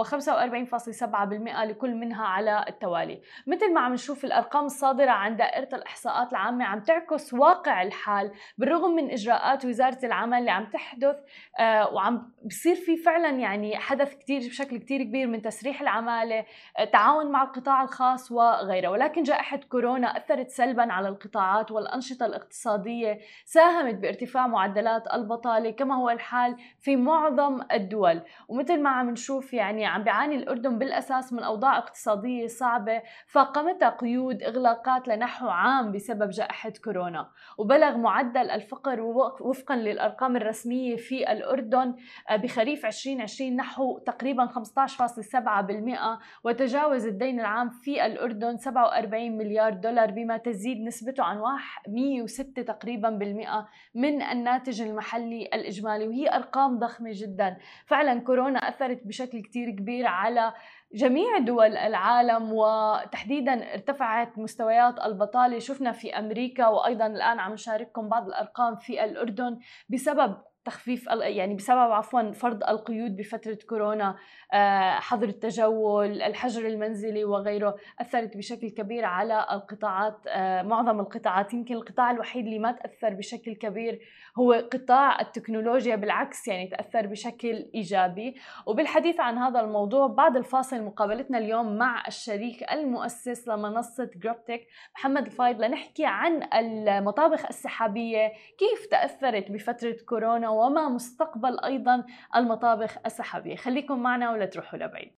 و45.7% 0.00 1.62
لكل 1.64 1.94
منها 1.94 2.24
على 2.24 2.64
التوالي. 2.68 3.20
مثل 3.46 3.72
ما 3.72 3.80
عم 3.80 3.92
نشوف 3.92 4.24
الأرقام 4.24 4.64
الصادرة 4.64 5.10
عن 5.10 5.36
دائرة 5.36 5.68
الإحصاءات 5.72 6.32
العامة 6.32 6.64
عم 6.64 6.80
تعكس 6.80 7.34
واقع 7.34 7.82
الحال 7.82 8.32
بالرغم 8.58 8.90
من 8.90 9.10
إجراءات 9.10 9.64
وزارة 9.64 9.98
العمل 10.04 10.38
اللي 10.38 10.50
عم 10.50 10.66
تحدث 10.66 11.16
آه 11.58 11.94
وعم 11.94 12.32
بصير 12.44 12.74
في 12.74 12.96
فعلا 12.96 13.30
يعني 13.30 13.76
حدث 13.76 14.14
كتير 14.14 14.40
بشكل 14.40 14.76
كتير 14.76 15.02
كبير 15.02 15.26
من 15.26 15.42
تسريح 15.42 15.80
العمالة 15.80 16.44
آه 16.78 16.84
تعاون 16.84 17.32
مع 17.32 17.42
القطاع 17.42 17.82
الخاص 17.82 18.32
وغيره. 18.32 18.88
ولكن 18.88 19.22
جائحة 19.22 19.60
كورونا 19.68 20.16
أثرت 20.16 20.48
سلبا 20.48 20.92
على 20.92 21.08
القطاعات 21.08 21.70
والأنشطة 21.70 22.26
الاقتصادية 22.26 23.18
ساهمت 23.44 23.94
بارتفاع 23.94 24.46
معدلات 24.46 25.14
البطالة. 25.14 25.70
كما 25.70 25.94
هو 25.94 26.10
الحال 26.10 26.56
في 26.80 26.96
معظم 26.96 27.15
معظم 27.16 27.60
الدول. 27.72 28.22
ومثل 28.48 28.82
ما 28.82 28.90
عم 28.90 29.10
نشوف 29.10 29.54
يعني 29.54 29.86
عم 29.86 30.02
بيعاني 30.02 30.36
الأردن 30.36 30.78
بالأساس 30.78 31.32
من 31.32 31.42
أوضاع 31.42 31.78
اقتصادية 31.78 32.46
صعبة 32.46 33.02
فاقمتها 33.26 33.88
قيود 33.88 34.42
إغلاقات 34.42 35.08
لنحو 35.08 35.48
عام 35.48 35.92
بسبب 35.92 36.30
جائحة 36.30 36.72
كورونا. 36.84 37.30
وبلغ 37.58 37.96
معدل 37.96 38.50
الفقر 38.50 39.00
وفقا 39.40 39.76
للأرقام 39.76 40.36
الرسمية 40.36 40.96
في 40.96 41.32
الأردن 41.32 41.94
آه، 42.30 42.36
بخريف 42.36 42.86
2020 42.86 43.56
نحو 43.56 43.98
تقريبا 43.98 44.46
15.7% 44.46 46.18
وتجاوز 46.44 47.06
الدين 47.06 47.40
العام 47.40 47.68
في 47.68 48.06
الأردن 48.06 48.56
47 48.56 49.38
مليار 49.38 49.72
دولار 49.72 50.10
بما 50.10 50.36
تزيد 50.36 50.80
نسبته 50.80 51.24
عن 51.24 51.40
106 51.88 52.62
تقريبا 52.62 53.10
بالمئة 53.10 53.68
من 53.94 54.22
الناتج 54.22 54.82
المحلي 54.82 55.42
الإجمالي. 55.54 56.08
وهي 56.08 56.36
أرقام 56.36 56.78
ضخمة 56.78 57.05
ضخمة 57.06 57.26
جدا. 57.26 57.56
فعلا 57.86 58.20
كورونا 58.20 58.58
أثرت 58.58 59.06
بشكل 59.06 59.42
كتير 59.42 59.70
كبير 59.70 60.06
على 60.06 60.52
جميع 60.94 61.38
دول 61.38 61.76
العالم 61.76 62.52
وتحديدا 62.52 63.74
ارتفعت 63.74 64.38
مستويات 64.38 64.98
البطالة. 64.98 65.58
شفنا 65.58 65.92
في 65.92 66.18
أمريكا 66.18 66.66
وأيضا 66.66 67.06
الآن 67.06 67.38
عم 67.38 67.52
نشارككم 67.52 68.08
بعض 68.08 68.26
الأرقام 68.26 68.76
في 68.76 69.04
الأردن 69.04 69.58
بسبب 69.88 70.36
تخفيف 70.66 71.06
يعني 71.10 71.54
بسبب 71.54 71.92
عفوا 71.92 72.32
فرض 72.32 72.64
القيود 72.64 73.16
بفترة 73.16 73.58
كورونا 73.68 74.16
آه، 74.52 74.90
حظر 74.90 75.28
التجول 75.28 76.22
الحجر 76.22 76.66
المنزلي 76.66 77.24
وغيره 77.24 77.76
أثرت 78.00 78.36
بشكل 78.36 78.70
كبير 78.70 79.04
على 79.04 79.46
القطاعات 79.52 80.18
آه، 80.28 80.62
معظم 80.62 81.00
القطاعات. 81.00 81.54
يمكن 81.54 81.74
القطاع 81.74 82.10
الوحيد 82.10 82.44
اللي 82.46 82.58
ما 82.58 82.72
تأثر 82.72 83.14
بشكل 83.14 83.54
كبير 83.54 84.00
هو 84.38 84.52
قطاع 84.52 85.20
التكنولوجيا 85.20 85.96
بالعكس 85.96 86.48
يعني 86.48 86.66
تأثر 86.66 87.06
بشكل 87.06 87.70
إيجابي. 87.74 88.34
وبالحديث 88.66 89.20
عن 89.20 89.38
هذا 89.38 89.60
الموضوع 89.60 90.06
بعد 90.06 90.36
الفاصل 90.36 90.82
مقابلتنا 90.82 91.38
اليوم 91.38 91.78
مع 91.78 92.06
الشريك 92.06 92.72
المؤسس 92.72 93.48
لمنصة 93.48 94.10
جروبتك 94.16 94.66
محمد 94.94 95.26
الفايد 95.26 95.60
لنحكي 95.60 96.04
عن 96.06 96.42
المطابخ 96.54 97.46
السحابية 97.46 98.32
كيف 98.58 98.86
تأثرت 98.90 99.50
بفترة 99.50 99.96
كورونا 100.08 100.55
وما 100.56 100.88
مستقبل 100.88 101.60
أيضا 101.60 102.06
المطابخ 102.36 102.98
السحابية. 103.06 103.56
خليكم 103.56 104.02
معنا 104.02 104.32
ولا 104.32 104.46
تروحوا 104.46 104.78
لبعيد. 104.78 105.12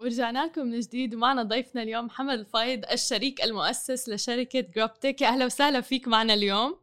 ورجعنا 0.00 0.46
لكم 0.46 0.66
من 0.66 0.80
جديد 0.80 1.14
ومعنا 1.14 1.42
ضيفنا 1.42 1.82
اليوم 1.82 2.04
محمد 2.04 2.38
الفايد 2.38 2.84
الشريك 2.92 3.44
المؤسس 3.44 4.08
لشركة 4.08 4.60
جروبتك 4.60 5.22
أهلا 5.22 5.44
وسهلا 5.44 5.80
فيك 5.80 6.08
معنا 6.08 6.34
اليوم. 6.34 6.82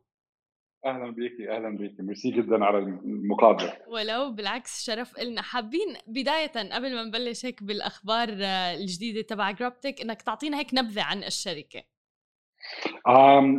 أهلا 0.85 1.11
بيكي 1.11 1.51
أهلا 1.51 1.77
بيكي 1.77 2.01
ميرسي 2.01 2.31
جدا 2.31 2.65
على 2.65 2.77
المقابلة. 2.77 3.77
ولو 3.87 4.31
بالعكس 4.31 4.85
شرف 4.85 5.19
لنا 5.19 5.41
حابين 5.41 5.95
بداية 6.07 6.51
قبل 6.75 6.95
ما 6.95 7.03
نبلش 7.03 7.45
هيك 7.45 7.63
بالأخبار 7.63 8.29
الجديدة 8.29 9.21
تبع 9.21 9.51
جروبتك 9.51 10.01
إنك 10.01 10.21
تعطينا 10.21 10.59
هيك 10.59 10.73
نبذة 10.73 11.03
عن 11.03 11.23
الشركة. 11.23 11.83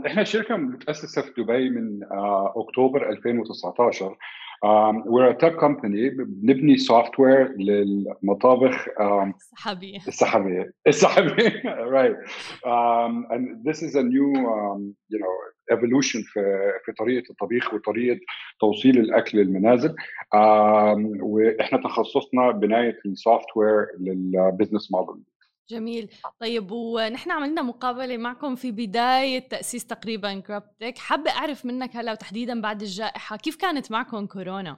إحنا 0.06 0.24
شركة 0.24 0.56
متأسسة 0.56 1.22
في 1.22 1.42
دبي 1.42 1.70
من 1.70 2.00
uh, 2.04 2.58
أكتوبر 2.58 3.10
2019 3.10 4.16
um, 4.62 5.04
we're 5.06 5.30
a 5.30 5.34
tech 5.34 5.58
company. 5.58 6.10
بنبني 6.10 6.76
software 6.78 7.54
للمطابخ 7.58 8.88
um, 8.88 9.32
السحابية. 9.36 9.98
السحابية. 10.08 10.72
السحابية. 10.86 11.62
Right. 11.96 12.16
um, 12.64 13.26
and 13.30 13.64
this 13.64 13.82
is 13.82 13.94
a 13.94 14.02
new 14.02 14.32
um, 14.34 14.94
you 15.08 15.18
know 15.18 15.34
evolution 15.72 16.22
في 16.22 16.72
في 16.84 16.92
طريقة 16.92 17.30
الطبيخ 17.30 17.74
وطريقة 17.74 18.20
توصيل 18.60 18.98
الأكل 18.98 19.38
للمنازل. 19.38 19.94
um, 20.34 21.22
وإحنا 21.22 21.78
تخصصنا 21.78 22.50
بناية 22.50 22.98
ال 23.06 23.12
software 23.12 23.56
لل 23.56 23.86
business 24.00 24.92
model 24.92 25.22
جميل. 25.70 26.10
طيب 26.40 26.70
ونحن 26.72 27.30
عملنا 27.30 27.62
مقابلة 27.62 28.16
معكم 28.16 28.54
في 28.54 28.72
بداية 28.72 29.48
تأسيس 29.48 29.86
تقريبا 29.86 30.40
جروبتك 30.40 30.98
حابة 30.98 31.30
أعرف 31.30 31.66
منك 31.66 31.96
هلأ 31.96 32.12
وتحديدا 32.12 32.60
بعد 32.60 32.80
الجائحة 32.82 33.36
كيف 33.36 33.56
كانت 33.56 33.90
معكم 33.92 34.26
كورونا؟ 34.26 34.76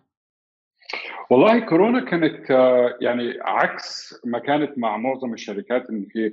والله 1.31 1.59
كورونا 1.59 2.05
كانت 2.05 2.51
يعني 3.01 3.39
عكس 3.41 4.21
ما 4.25 4.39
كانت 4.39 4.79
مع 4.79 4.97
معظم 4.97 5.33
الشركات 5.35 5.91
إن 5.91 6.07
هي 6.17 6.31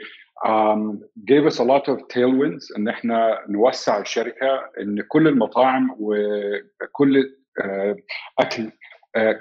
um, 0.47 0.97
gave 1.31 1.51
us 1.51 1.59
a 1.59 1.63
lot 1.63 1.93
of 1.93 1.97
tailwinds 2.13 2.77
إن 2.77 2.87
إحنا 2.87 3.45
نوسع 3.49 3.99
الشركة 4.01 4.69
إن 4.81 5.01
كل 5.01 5.27
المطاعم 5.27 5.95
وكل 5.99 7.35
أكل 8.39 8.71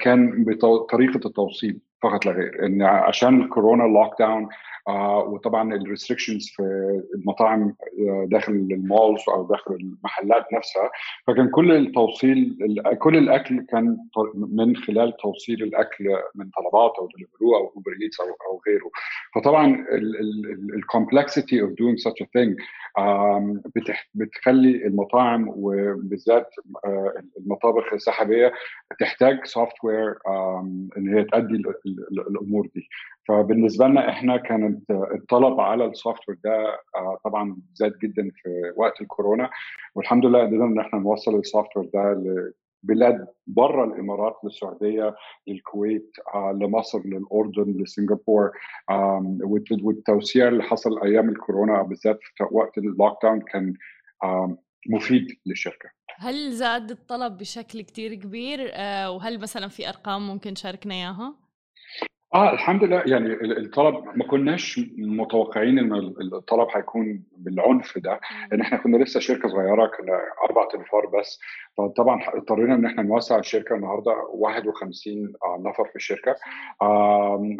كان 0.00 0.44
بطريقة 0.44 1.26
التوصيل. 1.26 1.80
فقط 2.02 2.26
لا 2.26 2.32
غير. 2.32 2.66
إن 2.66 2.82
عشان 2.82 3.40
الكورونا 3.42 3.82
lockdown 3.82 4.48
آه 4.88 5.18
وطبعا 5.18 5.74
ال 5.74 5.80
restrictions 5.80 6.48
في 6.56 6.62
المطاعم 7.14 7.74
آه، 8.08 8.26
داخل 8.30 8.52
ال 8.52 8.64
malls 8.64 9.20
أو 9.28 9.46
داخل 9.46 9.74
المحلات 9.74 10.52
نفسها 10.52 10.90
فكان 11.26 11.48
كل 11.48 11.72
التوصيل 11.72 12.56
كل 12.98 13.16
الأكل 13.16 13.66
كان 13.70 13.96
من 14.34 14.76
خلال 14.76 15.16
توصيل 15.16 15.62
الأكل 15.62 16.04
من 16.34 16.50
طلبات 16.56 16.92
أو 16.98 17.08
دليفرو 17.16 17.56
أو 17.56 17.72
اوبر 17.76 17.92
ايتس 18.02 18.20
أو 18.20 18.26
أو 18.26 18.60
غيره. 18.68 18.90
فطبعا 19.34 19.86
ال 20.74 20.82
complexity 20.82 21.62
of 21.62 21.70
doing 21.70 21.98
such 21.98 22.22
a 22.22 22.26
thing 22.26 22.56
بتخلي 24.14 24.86
المطاعم 24.86 25.46
وبالذات 25.48 26.46
آه، 26.84 27.12
المطابخ 27.38 27.92
السحابية 27.92 28.52
تحتاج 29.00 29.44
software 29.44 30.14
إن 30.96 31.14
هي 31.14 31.24
تؤدي 31.24 31.62
الأمور 32.30 32.68
دي. 32.74 32.88
فبالنسبة 33.28 33.86
لنا 33.86 34.08
إحنا 34.10 34.36
كانت 34.36 34.90
الطلب 34.90 35.60
على 35.60 35.84
ال 35.84 36.28
software 36.28 36.38
ده 36.44 36.66
آه، 36.96 37.18
طبعا 37.24 37.56
زاد 37.74 37.98
جدا 38.02 38.30
في 38.34 38.72
وقت 38.76 39.00
الكورونا 39.00 39.50
والحمد 39.94 40.26
لله 40.26 40.40
قدرنا 40.46 40.64
إن 40.64 40.78
إحنا 40.80 40.98
نوصل 40.98 41.38
ال 41.38 41.76
software 41.76 41.90
ده 41.94 42.22
لبلاد 42.84 43.26
بره 43.46 43.84
الإمارات 43.84 44.36
للسعودية 44.44 45.14
للكويت 45.46 46.12
آه، 46.34 46.52
لمصر 46.52 47.00
للأردن 47.04 47.82
لسنغافور 47.82 48.50
والتوسيع 49.82 50.48
اللي 50.48 50.62
حصل 50.62 51.02
أيام 51.02 51.28
الكورونا 51.28 51.82
بالذات 51.82 52.18
في 52.36 52.44
وقت 52.50 52.78
ال 52.78 53.22
lockdown 53.22 53.40
كان 53.40 53.74
مفيد 54.88 55.26
للشركة. 55.46 55.88
هل 56.16 56.52
زاد 56.52 56.90
الطلب 56.90 57.36
بشكل 57.36 57.80
كتير 57.80 58.14
كبير؟ 58.14 58.70
آه، 58.72 59.10
وهل 59.10 59.40
مثلا 59.40 59.68
في 59.68 59.88
أرقام 59.88 60.28
ممكن 60.28 60.54
تشاركنا 60.54 60.94
إياها؟ 60.94 61.34
آه 62.34 62.52
الحمد 62.52 62.84
لله. 62.84 63.02
يعني 63.06 63.32
الطلب 63.58 64.04
ما 64.16 64.24
كناش 64.24 64.80
متوقعين 64.98 65.78
إن 65.78 65.92
الطلب 66.32 66.68
هيكون 66.74 67.22
بالعنف 67.36 67.98
ده 67.98 68.20
ان 68.52 68.60
إحنا 68.60 68.78
كنا 68.78 68.96
لسه 68.96 69.20
شركة 69.20 69.48
صغيرة 69.48 69.86
كنا 69.86 70.20
أربع 70.44 70.68
تنفار 70.72 71.06
بس. 71.06 71.40
فطبعا 71.78 72.20
اضطرينا 72.28 72.74
إن 72.74 72.84
إحنا 72.86 73.02
نوسع 73.02 73.38
الشركة 73.38 73.74
النهارده 73.76 74.12
51 74.34 75.32
نفر 75.58 75.84
في 75.84 75.96
الشركة. 75.96 76.36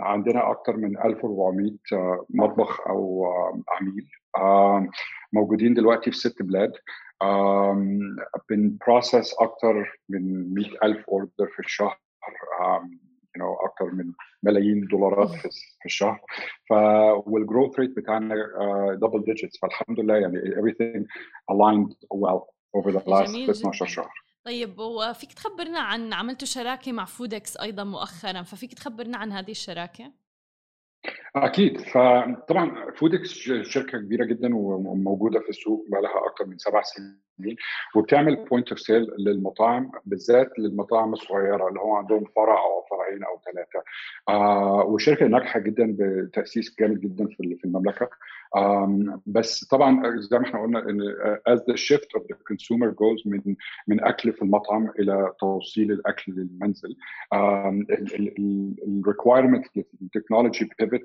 عندنا 0.00 0.50
أكثر 0.50 0.76
من 0.76 0.98
1400 0.98 1.70
آه، 1.92 2.26
مطبخ 2.30 2.80
أو 2.88 3.26
عميل. 3.68 4.10
موجودين 5.32 5.74
دلوقتي 5.74 6.10
في 6.10 6.16
ست 6.16 6.42
بلاد. 6.42 6.72
بن 8.50 8.69
process 8.69 9.34
أكثر 9.40 9.98
من 10.08 10.54
100000 10.54 11.08
order 11.08 11.46
في 11.46 11.58
الشهر. 11.58 11.98
أكثر 13.78 13.94
من 13.94 14.12
ملايين 14.42 14.86
دولارات 14.86 15.30
في, 15.30 15.86
الشهر. 15.86 16.20
ف 16.68 16.72
وال 17.26 17.39
growth 17.39 17.78
rate 17.78 17.96
بتاعنا 17.96 18.34
double 18.94 19.22
uh, 19.22 19.24
digits 19.24 19.58
فالحمد 19.58 20.00
لله 20.00 20.14
يعني 20.16 20.38
everything 20.38 21.04
aligned 21.52 21.92
well 22.14 22.42
over 22.76 22.92
the 22.92 23.02
last 23.08 23.30
12 23.30 23.86
شهر. 23.86 24.10
طيب 24.44 24.78
وفيك 24.78 25.32
تخبرنا 25.32 25.80
عن 25.80 26.12
عملتوا 26.12 26.46
شراكة 26.46 26.92
مع 26.92 27.04
Foodics 27.04 27.56
أيضا 27.56 27.84
مؤخرا 27.84 28.42
ففيك 28.42 28.74
تخبرنا 28.74 29.18
عن 29.18 29.32
هذه 29.32 29.50
الشراكة؟ 29.50 30.12
أكيد. 31.36 31.80
فطبعا 31.80 32.90
Foodics 32.96 33.28
شركة 33.62 33.98
كبيرة 33.98 34.24
جدا 34.24 34.56
وموجودة 34.56 35.40
في 35.40 35.48
السوق 35.48 35.86
بقى 35.88 36.02
لها 36.02 36.26
أكثر 36.26 36.46
من 36.46 36.58
سبع 36.58 36.82
سنين 36.82 37.56
وبتعمل 37.94 38.36
point 38.44 38.68
of 38.68 38.80
sale 38.80 39.06
للمطاعم 39.18 39.90
بالذات 40.06 40.58
للمطاعم 40.58 41.12
الصغيرة 41.12 41.68
اللي 41.68 41.80
هو 41.80 41.94
عندهم 41.94 42.24
فرع 42.36 42.58
أو 42.58 42.84
فرعين 42.90 43.24
أو 43.24 43.40
ثلاثة 43.52 43.82
آه 44.28 44.84
وشركة 44.84 45.26
ناجحة 45.26 45.60
جدا 45.60 45.96
بتأسيس 45.98 46.76
جامد 46.80 47.00
جدا 47.00 47.26
في 47.26 47.64
المملكة. 47.64 48.08
بس 49.26 49.64
طبعا 49.64 50.16
زي 50.20 50.38
ما 50.38 50.44
إحنا 50.44 50.62
قلنا 50.62 50.78
إن 50.90 51.00
as 51.48 51.58
the 51.60 51.76
shift 51.76 52.20
of 52.20 52.22
the 52.22 52.36
consumer 52.52 52.90
goes 52.92 53.26
من 53.26 53.56
من 53.88 54.04
أكل 54.04 54.32
في 54.32 54.42
المطعم 54.42 54.90
إلى 54.98 55.32
توصيل 55.40 55.92
الأكل 55.92 56.32
للمنزل 56.32 56.96
ال 58.88 58.95
requirement 58.95 59.64
التكنولوجي 60.02 60.70
بيفت 60.80 61.02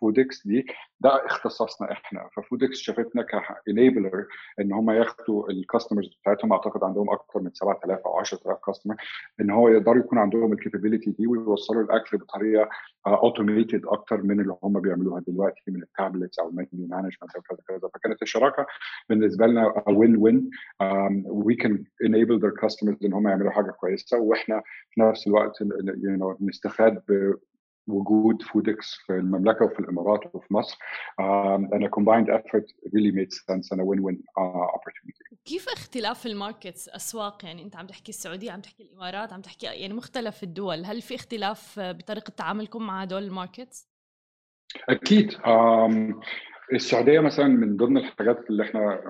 Foodics 0.00 0.46
دي 0.46 0.66
ده 1.00 1.26
اختصاصنا 1.26 1.92
إحنا. 1.92 2.28
ف 2.36 2.41
Foodics 2.41 2.78
شافتنا 2.78 3.22
ك 3.66 3.74
enabler 3.74 4.26
إن 4.60 4.72
هم 4.72 4.90
ياخدوا 4.90 5.50
ال 5.50 5.56
customers 5.56 6.08
بتاعتهم 6.22 6.52
أعتقد 6.52 6.84
عندهم 6.84 7.10
أكثر 7.10 7.40
من 7.40 7.50
7000 7.54 7.98
أو 8.06 8.18
10000 8.18 8.58
customer 8.66 8.94
إن 9.40 9.50
هو 9.50 9.68
يقدروا 9.68 9.96
يكون 9.98 10.18
عندهم 10.18 10.52
ال 10.52 10.57
capability 10.57 11.10
دي 11.10 11.26
ويوصلوا 11.26 11.82
الأكل 11.82 12.18
بطريقة 12.18 12.68
automated 13.16 13.86
uh, 13.86 13.92
أكتر 13.92 14.22
من 14.22 14.40
اللي 14.40 14.56
هم 14.62 14.80
بيعملوها 14.80 15.20
دلوقتي 15.20 15.62
من 15.68 15.82
ال 15.82 15.89
tablets 15.89 16.38
أو 16.38 16.48
ال 16.48 16.52
menu 16.52 16.68
management 16.72 17.36
أو 17.36 17.42
كذا 17.42 17.58
كذا. 17.68 17.88
فكانت 17.94 18.22
الشراكة 18.22 18.66
بالنسبة 19.08 19.46
لنا 19.46 19.84
win-win 19.88 20.50
we 21.26 21.54
can 21.54 21.84
enable 22.04 22.40
their 22.40 22.50
customers 22.50 23.04
إن 23.04 23.12
هم 23.12 23.28
يعملوا 23.28 23.50
حاجة 23.50 23.70
كويسة 23.70 24.18
وإحنا 24.18 24.62
في 24.90 25.00
نفس 25.00 25.26
الوقت 25.26 25.62
you 25.62 26.18
know, 26.18 26.36
نستفاد 26.40 27.02
وجود 27.88 28.42
Foodics 28.42 28.94
في 28.94 29.12
المملكة 29.12 29.64
وفي 29.64 29.80
الإمارات 29.80 30.34
وفي 30.34 30.54
مصر 30.54 30.78
combined 31.98 32.28
effort 32.38 32.66
really 32.94 33.12
made 33.12 33.32
sense 33.32 33.70
and 33.72 33.80
a 33.80 33.84
win-win 33.84 34.16
uh, 34.38 34.66
opportunity. 34.76 35.36
كيف 35.44 35.68
اختلاف 35.68 36.26
ال 36.26 36.34
markets 36.34 36.88
أسواق 36.88 37.44
يعني 37.44 37.62
أنت 37.62 37.76
عم 37.76 37.86
تحكي 37.86 38.08
السعودية 38.08 38.52
عم 38.52 38.60
تحكي 38.60 38.82
الإمارات 38.82 39.32
عم 39.32 39.40
تحكي 39.40 39.66
يعني 39.66 39.94
مختلف 39.94 40.42
الدول 40.42 40.84
هل 40.84 41.02
في 41.02 41.14
اختلاف 41.14 41.80
بطريقة 41.80 42.30
تعاملكم 42.30 42.86
مع 42.86 43.02
هدول 43.02 43.22
ال 43.22 43.29
markets؟ 43.29 43.88
أكيد 44.88 45.32
um, 45.32 46.14
السعودية 46.72 47.20
مثلا 47.20 47.48
من 47.48 47.76
ضمن 47.76 47.96
الحاجات 47.96 48.50
اللي 48.50 48.62
إحنا 48.62 49.00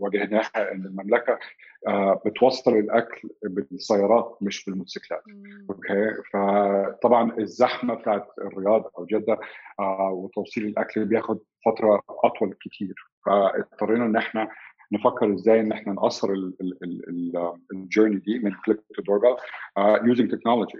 واجهناها 0.00 0.72
إن 0.72 0.84
المملكة 0.86 1.38
آه، 1.86 2.22
بتوصل 2.26 2.76
الأكل 2.76 3.28
بالسيارات 3.42 4.38
مش 4.40 4.64
بالموتوسيكلات. 4.64 5.22
أوكي؟ 5.70 6.14
فطبعا 6.32 7.38
الزحمة 7.38 7.94
بتاعت 7.94 8.26
الرياض 8.38 8.90
أو 8.98 9.04
جدة 9.06 9.38
آه، 9.80 10.10
وتوصيل 10.10 10.64
الأكل 10.66 11.04
بياخد 11.04 11.38
فترة 11.66 12.02
أطول 12.24 12.54
كتير. 12.60 12.94
فاضطرينا 13.26 14.04
إن 14.04 14.16
إحنا 14.16 14.48
نفكر 14.92 15.34
إزاي 15.34 15.60
إن 15.60 15.72
إحنا 15.72 15.92
نقصر 15.92 16.28
ال 17.72 17.78
journey 17.78 18.16
دي 18.16 18.38
من 18.38 18.52
click 18.64 18.80
to 18.94 19.02
doorbell 19.02 19.36
using 20.08 20.30
technology 20.30 20.78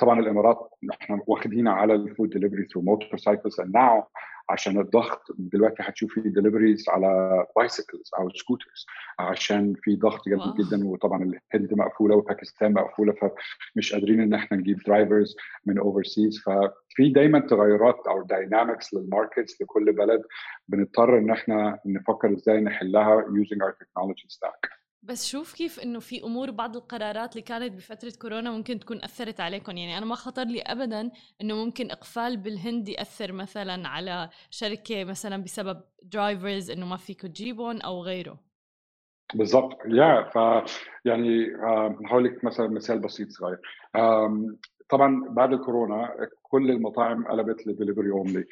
طبعا 0.00 0.20
الإمارات 0.20 0.70
إحنا 1.02 1.20
واخدين 1.26 1.68
على 1.68 1.94
ال 1.94 2.30
food 2.30 2.66
delivery 2.66 2.82
through 2.82 3.18
motorcycles 3.18 3.60
and 3.60 3.74
now 3.74 4.02
عشان 4.50 4.80
الضغط 4.80 5.22
دلوقتي 5.38 5.76
هتشوفي 5.82 6.20
deliveries 6.20 6.88
على 6.88 7.46
bicycles 7.56 8.10
أو 8.18 8.30
scooters 8.30 8.86
عشان 9.18 9.74
في 9.82 9.96
ضغط 9.96 10.28
جامد 10.28 10.54
جدا 10.54 10.86
وطبعا 10.86 11.22
الهند 11.22 11.74
مقفولة 11.74 12.16
وباكستان 12.16 12.72
مقفولة 12.72 13.12
فمش 13.12 13.92
قادرين 13.94 14.20
إن 14.20 14.34
إحنا 14.34 14.56
نجيب 14.56 14.78
drivers 14.86 15.36
من 15.66 15.78
overseas 15.78 16.38
ففي 16.38 17.08
دايما 17.08 17.38
تغيرات 17.40 18.06
أو 18.08 18.22
dynamics 18.22 18.94
لل 18.94 19.09
markets 19.09 19.62
لكل 19.62 19.92
بلد 19.92 20.22
بنضطر 20.68 21.18
إن 21.18 21.30
إحنا 21.30 21.78
نفكر 21.86 22.32
إزاي 22.32 22.60
نحلها 22.60 23.24
using 23.24 23.58
our 23.66 23.72
technology 23.72 24.28
stack. 24.28 24.80
بس 25.02 25.28
شوف 25.28 25.54
كيف 25.54 25.80
إنه 25.80 26.00
في 26.00 26.24
أمور 26.24 26.50
بعض 26.50 26.76
القرارات 26.76 27.32
اللي 27.32 27.42
كانت 27.42 27.72
بفترة 27.72 28.12
كورونا 28.22 28.50
ممكن 28.50 28.78
تكون 28.78 29.04
أثرت 29.04 29.40
عليكم 29.40 29.76
يعني 29.76 29.98
أنا 29.98 30.06
ما 30.06 30.14
خطر 30.14 30.44
لي 30.44 30.60
ابدا 30.60 31.10
إنه 31.40 31.64
ممكن 31.64 31.90
إقفال 31.90 32.36
بالهند 32.36 32.88
يأثر 32.88 33.32
مثلا 33.32 33.88
على 33.88 34.28
شركة 34.50 35.04
مثلا 35.04 35.42
بسبب 35.42 35.80
drivers 36.02 36.70
إنه 36.70 36.86
ما 36.86 36.96
فيكم 36.96 37.28
تجيبهم 37.28 37.80
أو 37.80 38.02
غيره. 38.02 38.40
بالضبط. 39.34 39.78
يا 39.86 40.22
ف 40.22 40.36
يعني 41.04 41.46
هقول 42.06 42.24
لك 42.24 42.44
مثلا 42.44 42.68
مثال 42.68 42.98
بسيط 42.98 43.28
صغير. 43.28 43.58
طبعا 44.88 45.28
بعد 45.28 45.52
الكورونا 45.52 46.28
كل 46.42 46.70
المطاعم 46.70 47.26
قلبت 47.26 47.66
ل 47.66 47.71
delivery 47.71 48.10
only 48.10 48.44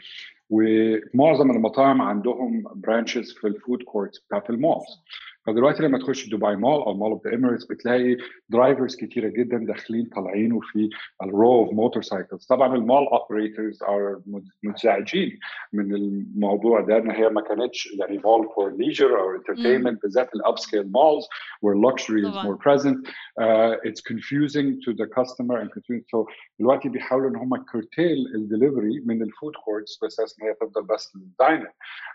ومعظم 0.51 1.51
المطاعم 1.51 2.03
عندهم 2.03 2.65
branches 2.75 3.33
في 3.33 3.47
ال 3.47 3.54
food 3.54 3.83
courts 3.83 4.19
بتاعت 4.19 4.51
ال 4.51 4.59
malls 4.59 5.03
فدلوقتي 5.49 5.83
لما 5.83 5.99
تخش 5.99 6.29
دبي 6.29 6.57
مول 6.57 6.83
أو 6.83 6.95
Mall 6.95 7.11
of 7.11 7.27
the 7.27 7.35
Emirates 7.35 7.64
بتلاقي 7.65 8.17
drivers 8.49 8.97
كتيرة 8.97 9.29
جدا 9.29 9.57
داخلين 9.59 10.07
طالعين 10.07 10.53
وفي 10.53 10.89
ال 11.23 11.53
row 11.53 11.73
of 11.73 12.03
motorcycles 12.03 12.47
طبعا 12.47 12.75
ال 12.77 12.83
mall 12.83 13.07
operators 13.07 13.83
are 13.83 14.21
منزعجين 14.63 15.39
من 15.73 15.95
الموضوع 15.95 16.81
ده 16.81 16.97
إن 16.99 17.11
هي 17.11 17.29
ما 17.29 17.41
كانتش 17.41 17.89
يعني 17.99 18.19
mall 18.25 18.49
for 18.57 18.77
leisure 18.77 19.21
أو 19.21 19.35
entertainment 19.37 20.03
بالذات 20.03 20.35
ال 20.35 20.59
upscale 20.59 20.93
malls 20.93 21.25
where 21.65 21.77
luxury 21.89 22.21
is 22.29 22.35
more 22.47 22.59
present. 22.67 22.99
uh, 23.45 23.89
it's 23.89 24.01
confusing 24.13 24.67
to 24.85 24.91
the 25.01 25.07
customer 25.19 25.57
and 25.63 25.69
confusing. 25.77 26.05
So 26.15 26.27
دلوقتي 26.59 26.89
بيحاولوا 26.89 27.31
إن 27.31 27.37
هم 27.37 27.57
curtail 27.57 28.17
ال 28.35 28.42
delivery 28.42 29.03
من 29.07 29.23
ال 29.23 29.29
food 29.29 29.53
courts 29.64 29.99
باساس 30.03 30.37
ان 30.41 30.47
هي 30.49 30.55
تفضل 30.55 30.83
بس 30.83 31.17
لل 31.17 31.30
diner. 31.30 31.69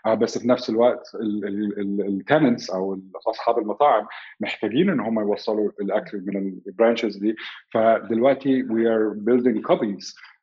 uh, 0.08 0.10
بس 0.10 0.38
في 0.38 0.48
نفس 0.48 0.70
الوقت 0.70 1.02
ال 1.98 2.07
tenants 2.07 2.70
أو 2.70 2.94
أصحاب 3.28 3.58
المطاعم 3.58 4.06
محتاجين 4.40 4.90
إن 4.90 5.00
هم 5.00 5.20
يوصلوا 5.20 5.70
الأكل 5.80 6.22
من 6.26 6.60
ال 6.66 6.72
branches 6.72 7.16
دي. 7.16 7.36
فدلوقتي 7.72 8.62
are 8.62 9.14
building 9.14 9.62
cubbies 9.72 10.14
آه، 10.14 10.33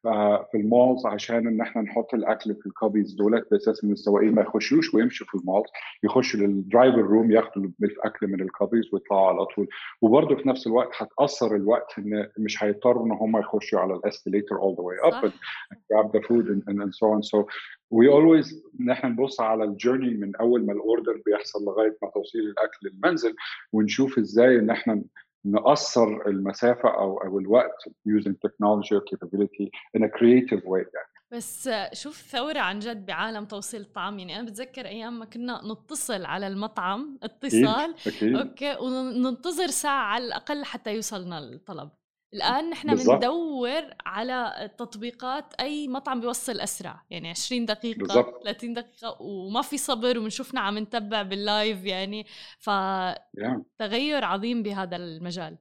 في 0.52 0.58
ال 0.58 0.66
malls 0.66 1.06
عشان 1.06 1.48
إن 1.48 1.62
إحنا 1.62 1.82
نحط 1.82 2.14
الأكل 2.14 2.56
في 2.56 2.66
ال 2.66 2.72
cubbies 2.72 3.14
دولت 3.14 3.48
بأساس 3.52 3.84
إن 3.84 3.92
السواقين 3.92 4.36
ما 4.36 4.42
يخشوش 4.42 4.94
ويمشوا 4.94 5.28
في 5.28 5.36
ال 5.38 5.43
malls 5.43 5.66
يخشوا 6.04 6.40
لل 6.40 6.54
driver 6.54 6.98
room 7.02 7.32
ياخدوا 7.32 7.70
الأكل 7.84 8.28
من 8.28 8.42
ال 8.42 8.47
cubbies 8.47 8.84
ويطلعوا 8.94 9.28
على 9.28 9.46
طول. 9.46 9.68
وبرضه 10.02 10.36
في 10.36 10.50
نفس 10.50 10.68
الوقت 10.68 10.90
هتقصر 10.98 11.56
الوقت 11.56 11.94
إن 11.98 12.28
مش 12.38 12.64
هيضطروا 12.64 13.06
إن 13.06 13.12
هم 13.12 13.38
يخشوا 13.38 13.80
على 13.80 13.94
ال 13.94 14.00
escalator 14.00 14.56
all 14.56 14.76
the 14.76 14.84
way 14.84 15.10
up 15.12 15.24
and 15.24 15.78
grab 15.92 16.12
the 16.12 16.22
food 16.28 16.46
and, 16.48 16.64
and, 16.68 16.82
and 16.82 16.94
so 16.96 17.06
on. 17.14 17.22
So 17.24 17.48
we 17.92 18.08
always 18.08 18.56
إن 18.82 18.90
إحنا 18.90 19.10
نبص 19.10 19.42
على 19.42 19.64
ال 19.64 19.70
journey 19.70 20.14
من 20.18 20.36
أول 20.36 20.66
ما 20.66 20.74
ال 20.74 20.82
order 20.82 21.22
بيحصل 21.26 21.66
لغاية 21.66 21.98
ما 22.02 22.10
توصيل 22.10 22.42
الأكل 22.42 22.78
للمنزل 22.84 23.36
ونشوف 23.74 24.18
إزاي 24.20 24.60
إن 24.60 24.70
إحنا 24.70 25.02
نقصر 25.46 26.08
المسافة 26.28 26.90
أو 26.90 27.18
أو 27.18 27.40
الوقت 27.40 27.84
using 28.10 28.34
technology 28.48 28.96
or 28.96 29.02
capability 29.12 29.70
in 29.98 30.04
a 30.04 30.10
creative 30.10 30.64
way 30.64 30.86
يعني 30.94 31.12
بس 31.32 31.70
شوف 31.94 32.16
ثورة 32.16 32.60
عن 32.60 32.80
جد 32.80 33.06
بعالم 33.06 33.46
توصيل 33.46 33.82
الطعام 33.82 34.20
يعني 34.20 34.40
أنا 34.40 34.50
بتذكر 34.50 34.86
أيام 34.86 35.20
ما 35.20 35.26
كنا 35.26 35.62
نتصل 35.72 36.26
على 36.26 36.48
المطعم 36.48 37.20
اتصال 37.24 37.96
أكيد. 38.08 38.16
أكيد. 38.16 38.36
أوكي 38.36 38.76
وننتظر 38.82 39.68
ساعة 39.68 40.04
على 40.04 40.26
الأقل 40.26 40.66
حتى 40.66 40.96
يوصلنا 40.96 41.40
الطلب 41.40 41.90
الآن 42.34 42.70
نحن. 42.70 42.96
بندور 42.96 43.82
على 44.06 44.70
تطبيقات 44.78 45.54
أي 45.60 45.88
مطعم 45.88 46.22
بيوصل 46.22 46.60
أسرع 46.60 47.02
يعني 47.10 47.30
20 47.30 47.66
دقيقة 47.66 47.98
بالظبط. 47.98 48.44
30 48.44 48.74
دقيقة 48.74 49.22
وما 49.22 49.62
في 49.62 49.78
صبر 49.78 50.20
وبنشوفنا 50.20 50.62
عم 50.62 50.78
نتبع 50.78 51.22
بال 51.22 51.43
live 51.43 51.86
يعني 51.86 52.26
فتغير 52.60 54.22
yeah. 54.22 54.24
عظيم 54.24 54.64
بهذا 54.64 54.96
المجال 54.96 55.58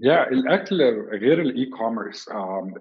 يا 0.00 0.30
الأكل 0.30 0.82
غير 1.12 1.40
ال 1.40 1.64
e-commerce 1.66 2.28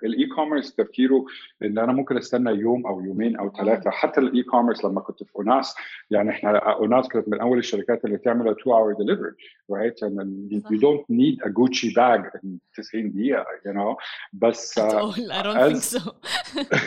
ال 0.03 0.25
e-commerce 0.35 0.75
تفكيره 0.75 1.25
إن 1.63 1.77
أنا 1.77 1.93
ممكن 1.93 2.17
أستنى 2.17 2.51
يوم 2.51 2.87
أو 2.87 3.01
يومين 3.01 3.35
أو 3.37 3.51
ثلاثة. 3.57 3.89
حتى 3.89 4.21
ال 4.21 4.43
e-commerce 4.43 4.85
لما 4.85 5.01
كنت 5.01 5.23
في 5.23 5.35
Ounass 5.35 5.75
يعني 6.11 6.29
إحنا 6.29 6.57
Ounass 6.57 7.07
كانت 7.07 7.27
من 7.29 7.39
أول 7.41 7.57
الشركات 7.57 8.05
اللي 8.05 8.17
تعمل 8.17 8.49
2 8.49 8.75
hour 8.75 8.93
delivery 8.93 9.31
right 9.71 9.99
you 10.05 10.79
don't 10.79 11.05
need 11.11 11.41
a 11.45 11.49
Gucci 11.49 11.93
bag 11.93 12.21
in 12.43 12.47
90 12.75 13.11
دقيقة 13.11 13.45
you 13.67 13.73
know 13.73 13.95
بس 14.33 14.79
At 14.79 14.83
uh, 14.83 14.95
all. 14.95 15.31
I 15.31 15.43
don't 15.43 15.57
think 15.57 15.75
as- 15.75 15.89
so. 15.89 16.15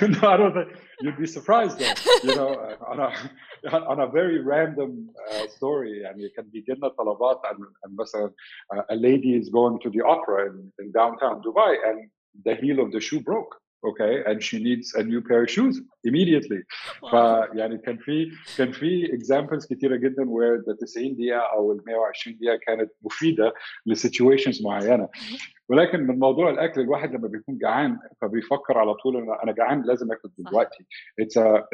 No, 0.15 0.29
I 0.29 0.37
don't 0.37 0.55
think 0.55 0.69
you'd 1.02 1.18
be 1.18 1.28
surprised 1.28 1.80
though. 1.80 1.96
You 2.24 2.36
know, 2.36 2.50
on 2.92 3.00
a 3.00 3.10
on 3.92 4.00
a 4.00 4.08
very 4.08 4.40
random 4.40 5.10
uh, 5.32 5.48
story 5.48 6.02
يعني 6.02 6.30
كان 6.30 6.46
بيجي 6.46 6.74
لنا 6.74 6.88
طلبات 6.88 7.42
عن 7.46 7.56
عن 7.86 7.96
مثلا 8.00 8.32
uh, 8.74 8.84
a 8.90 8.96
lady 8.96 9.36
is 9.42 9.50
going 9.50 9.80
to 9.80 9.90
the 9.90 10.02
opera 10.02 10.50
in, 10.50 10.72
in 10.80 10.92
downtown 10.92 11.42
Dubai 11.42 11.76
and 11.90 12.10
the 12.46 12.56
heel 12.56 12.80
of 12.80 12.92
the 12.92 13.00
shoe 13.00 13.22
broke. 13.22 13.56
Okay, 13.92 14.24
and 14.26 14.42
she 14.42 14.58
needs 14.68 14.96
a 14.96 15.04
new 15.04 15.22
pair 15.22 15.44
of 15.44 15.50
shoes 15.50 15.80
immediately. 16.04 16.64
واو. 17.04 17.52
فيعني 17.52 17.78
كان 17.78 17.98
في 17.98 18.32
كان 18.58 18.72
في 18.72 19.08
examples 19.08 19.68
كتيره 19.70 19.96
جدا 19.96 20.24
where 20.26 20.64
the 20.68 20.76
90 20.86 21.16
دقيقه 21.16 21.40
او 21.40 21.72
ال 21.72 21.82
120 21.86 22.38
دقيقه 22.38 22.60
كانت 22.68 22.92
مفيده 23.02 23.54
لسيتويشنز 23.86 24.64
معينه 24.64 25.10
ولكن 25.71 26.01
من 26.07 26.19
موضوع 26.19 26.51
الأكل 26.51 26.81
الواحد 26.81 27.15
لما 27.15 27.29
بيكون 27.29 27.59
جعان 27.59 27.99
فبيفكر 28.21 28.79
على 28.79 28.95
طول 28.95 29.17
إن 29.17 29.37
أنا 29.43 29.53
جعان 29.53 29.83
لازم 29.83 30.13
آكل. 30.13 30.31
دلوقتي 30.39 30.85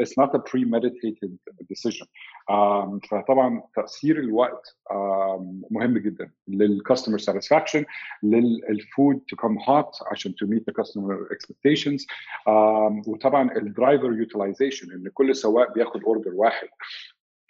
it's 0.02 0.22
not 0.22 0.30
a 0.34 0.38
premeditated 0.38 1.30
decision 1.72 2.06
um, 2.50 3.08
فطبعا 3.10 3.62
تأثير 3.74 4.18
الوقت 4.18 4.76
مهم 5.70 5.98
جدا 5.98 6.30
لل 6.48 6.62
customer 6.62 7.18
satisfaction 7.18 7.84
لل 8.22 8.55
food 8.55 9.20
to 9.32 9.36
come 9.36 9.58
hot 9.66 10.10
عشان 10.10 10.34
meet 10.42 10.62
the 10.70 10.82
customer 10.82 11.34
expectations 11.34 12.02
um, 12.48 13.08
وطبعا 13.08 13.56
ال 13.56 13.64
driver 13.64 14.12
utilization 14.12 14.92
إن 14.92 15.10
كل 15.14 15.36
سواق 15.36 15.74
بياخد 15.74 16.04
order 16.04 16.34
واحد 16.34 16.68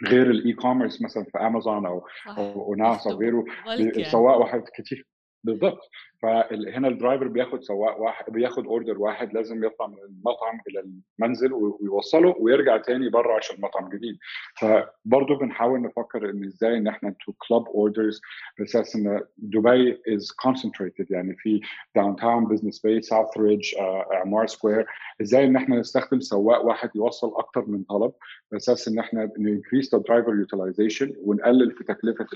غير 0.07 0.31
ال 0.31 0.53
e-commerce 0.53 1.03
مثلا 1.03 1.25
في 1.25 1.39
امازون 1.39 1.87
أو. 1.87 2.07
أو 2.39 2.75
ناس 2.75 3.07
أو 3.07 3.13
غيره 3.13 3.45
يعني. 3.67 4.05
سواق 4.05 4.37
واحد 4.37 4.63
كتير 4.75 5.07
بالضبط 5.45 5.91
فهنا 6.27 6.89
ال 6.89 6.95
driver 6.95 7.29
بياخد 7.29 7.63
سواق 7.63 8.01
واحد 8.01 8.33
بياخد 8.33 8.67
order 8.67 8.99
واحد 8.99 9.35
لازم 9.35 9.65
يطلع 9.65 9.87
من 9.87 9.99
المطعم 10.09 10.61
إلى 10.69 10.85
المنزل 11.21 11.53
ويوصله 11.53 12.35
ويرجع 12.41 12.77
تاني 12.77 13.09
بره 13.09 13.37
عشان 13.37 13.61
مطعم 13.61 13.89
جديد. 13.89 14.17
فبرضه 14.61 15.39
بنحاول 15.39 15.83
نفكر 15.83 16.31
إن 16.31 16.45
إزاي 16.45 16.77
إن 16.77 16.87
إحنا 16.87 17.15
to 17.27 17.33
club 17.49 17.69
orders 17.69 18.21
باساس 18.59 18.97
إن 18.97 19.21
دبي 19.39 19.93
is 20.15 20.33
concentrated 20.47 21.07
يعني 21.11 21.37
في 21.37 21.61
Downtown 21.97 22.45
Business 22.47 22.81
Bay 22.81 23.03
South 23.03 23.39
Ridge 23.39 23.75
Emaar 24.13 24.47
Square 24.47 24.87
إزاي 25.21 25.45
إن 25.45 25.57
إحنا 25.57 25.77
نستخدم 25.81 26.21
سواق 26.21 26.65
واحد 26.65 26.91
يوصل 26.95 27.33
أكتر 27.37 27.65
من 27.67 27.83
طلب 27.83 28.13
باساس 28.53 28.89
إن 28.89 28.99
إحنا 28.99 29.31
ن 29.39 29.45
increase 29.45 29.95
the 29.95 30.01
driver 30.09 30.35
utilization 30.35 31.13
ونقلل 31.19 31.73
في 31.73 31.85
تكلفة 31.85 32.27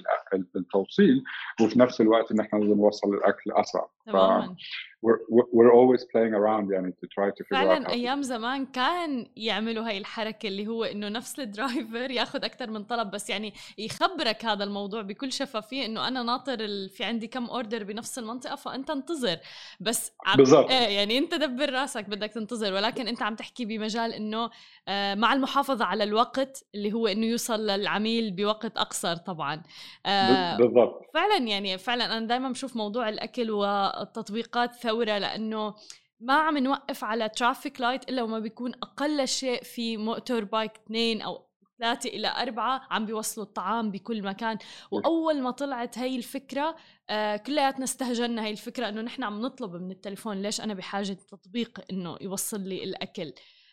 التوصيل 0.56 1.22
وفي 1.62 1.78
نفس 1.78 2.00
الوقت 2.00 2.32
إن 2.32 2.40
إحنا 2.40 2.58
نوصل 2.58 3.14
الأكل 3.14 3.52
أسرع. 3.52 3.79
تماما 4.06 4.46
we're, 4.46 4.56
we're- 5.06 5.48
we're 5.56 5.72
always 5.78 6.02
playing 6.12 6.34
around 6.40 6.72
يعني 6.72 6.94
to 7.02 7.06
try 7.06 7.30
to 7.30 7.44
figure 7.44 7.52
out 7.52 7.66
فعلا 7.66 7.86
to- 7.86 7.90
أيام 7.90 8.22
زمان 8.22 8.66
كان 8.66 9.26
يعملوا 9.36 9.88
هاي 9.88 9.98
الحركة 9.98 10.46
اللي 10.46 10.66
هو 10.66 10.84
إنه 10.84 11.08
نفس 11.08 11.40
الدرايفر 11.40 12.10
ياخذ 12.20 12.44
أكثر 12.44 12.70
من 12.70 12.84
طلب 12.84 13.10
بس 13.10 13.30
يعني 13.30 13.54
يخبرك 13.78 14.44
هذا 14.44 14.64
الموضوع 14.64 15.02
بكل 15.02 15.32
شفافية 15.32 15.86
إنه 15.86 16.08
أنا 16.08 16.22
ناطر 16.22 16.60
ال... 16.60 16.88
في 16.88 17.04
عندي 17.04 17.26
كم 17.26 17.44
order 17.46 17.84
بنفس 17.84 18.18
المنطقة 18.18 18.56
فأنت 18.56 18.90
انتظر. 18.90 19.36
بس 19.80 20.12
عم... 20.26 20.36
بالضبط. 20.36 20.70
إيه 20.70 20.88
يعني 20.96 21.18
أنت 21.18 21.34
دبر 21.34 21.72
راسك 21.72 22.04
بدك 22.08 22.30
تنتظر 22.32 22.72
ولكن 22.72 23.08
أنت 23.08 23.22
عم 23.22 23.34
تحكي 23.34 23.64
بمجال 23.64 24.12
إنه 24.12 24.50
آه 24.88 25.14
مع 25.14 25.32
المحافظة 25.32 25.84
على 25.84 26.04
الوقت 26.04 26.64
اللي 26.74 26.92
هو 26.92 27.06
إنه 27.06 27.26
يوصل 27.26 27.66
للعميل 27.66 28.30
بوقت 28.30 28.76
أقصر 28.76 29.16
طبعا. 29.16 29.62
آه 30.06 30.56
بالضبط. 30.56 31.02
فعلا 31.14 31.36
يعني 31.38 31.78
فعلا 31.78 32.18
أنا 32.18 32.26
دائما 32.26 32.48
بشوف 32.50 32.76
موضوع 32.76 33.08
الأكل 33.08 33.50
والتطبيقات 33.50 34.74
ثوره 34.90 35.18
لأنه 35.18 35.74
ما 36.20 36.34
عم 36.34 36.58
نوقف 36.58 37.04
على 37.04 37.28
traffic 37.28 37.80
light 37.80 38.08
إلا 38.08 38.22
وما 38.22 38.38
بيكون 38.38 38.72
أقل 38.74 39.28
شيء 39.28 39.62
في 39.62 39.96
motorbike 39.96 40.72
اثنين 40.76 41.22
أو 41.22 41.46
ثلاثة 41.78 42.08
إلى 42.08 42.28
أربعة 42.42 42.82
عم 42.90 43.06
بيوصلوا 43.06 43.46
الطعام 43.46 43.90
بكل 43.90 44.22
مكان. 44.22 44.58
وأول 44.90 45.42
ما 45.42 45.50
طلعت 45.50 45.98
هاي 45.98 46.16
الفكرة 46.16 46.76
آه 47.10 47.36
كلياتنا 47.36 47.84
استهجنا 47.84 48.44
هاي 48.44 48.50
الفكرة 48.50 48.88
إنه 48.88 49.00
نحن 49.00 49.22
عم 49.22 49.40
نطلب 49.40 49.74
من 49.76 49.90
التليفون 49.90 50.42
ليش 50.42 50.60
أنا 50.60 50.74
بحاجة 50.74 51.12
تطبيق 51.12 51.80
إنه 51.90 52.16
يوصل 52.20 52.60
لي 52.60 52.84
الأكل. 52.84 53.32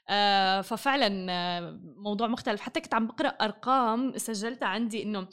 آه 0.10 0.62
ففعلا 0.62 1.28
آه 1.32 1.80
موضوع 1.98 2.28
مختلف. 2.28 2.62
حتى 2.62 2.82
كنت 2.82 2.94
عم 2.94 3.08
بقرأ 3.08 3.30
أرقام 3.30 4.18
سجلتها 4.18 4.68
عندي 4.68 5.04
إنه 5.04 5.28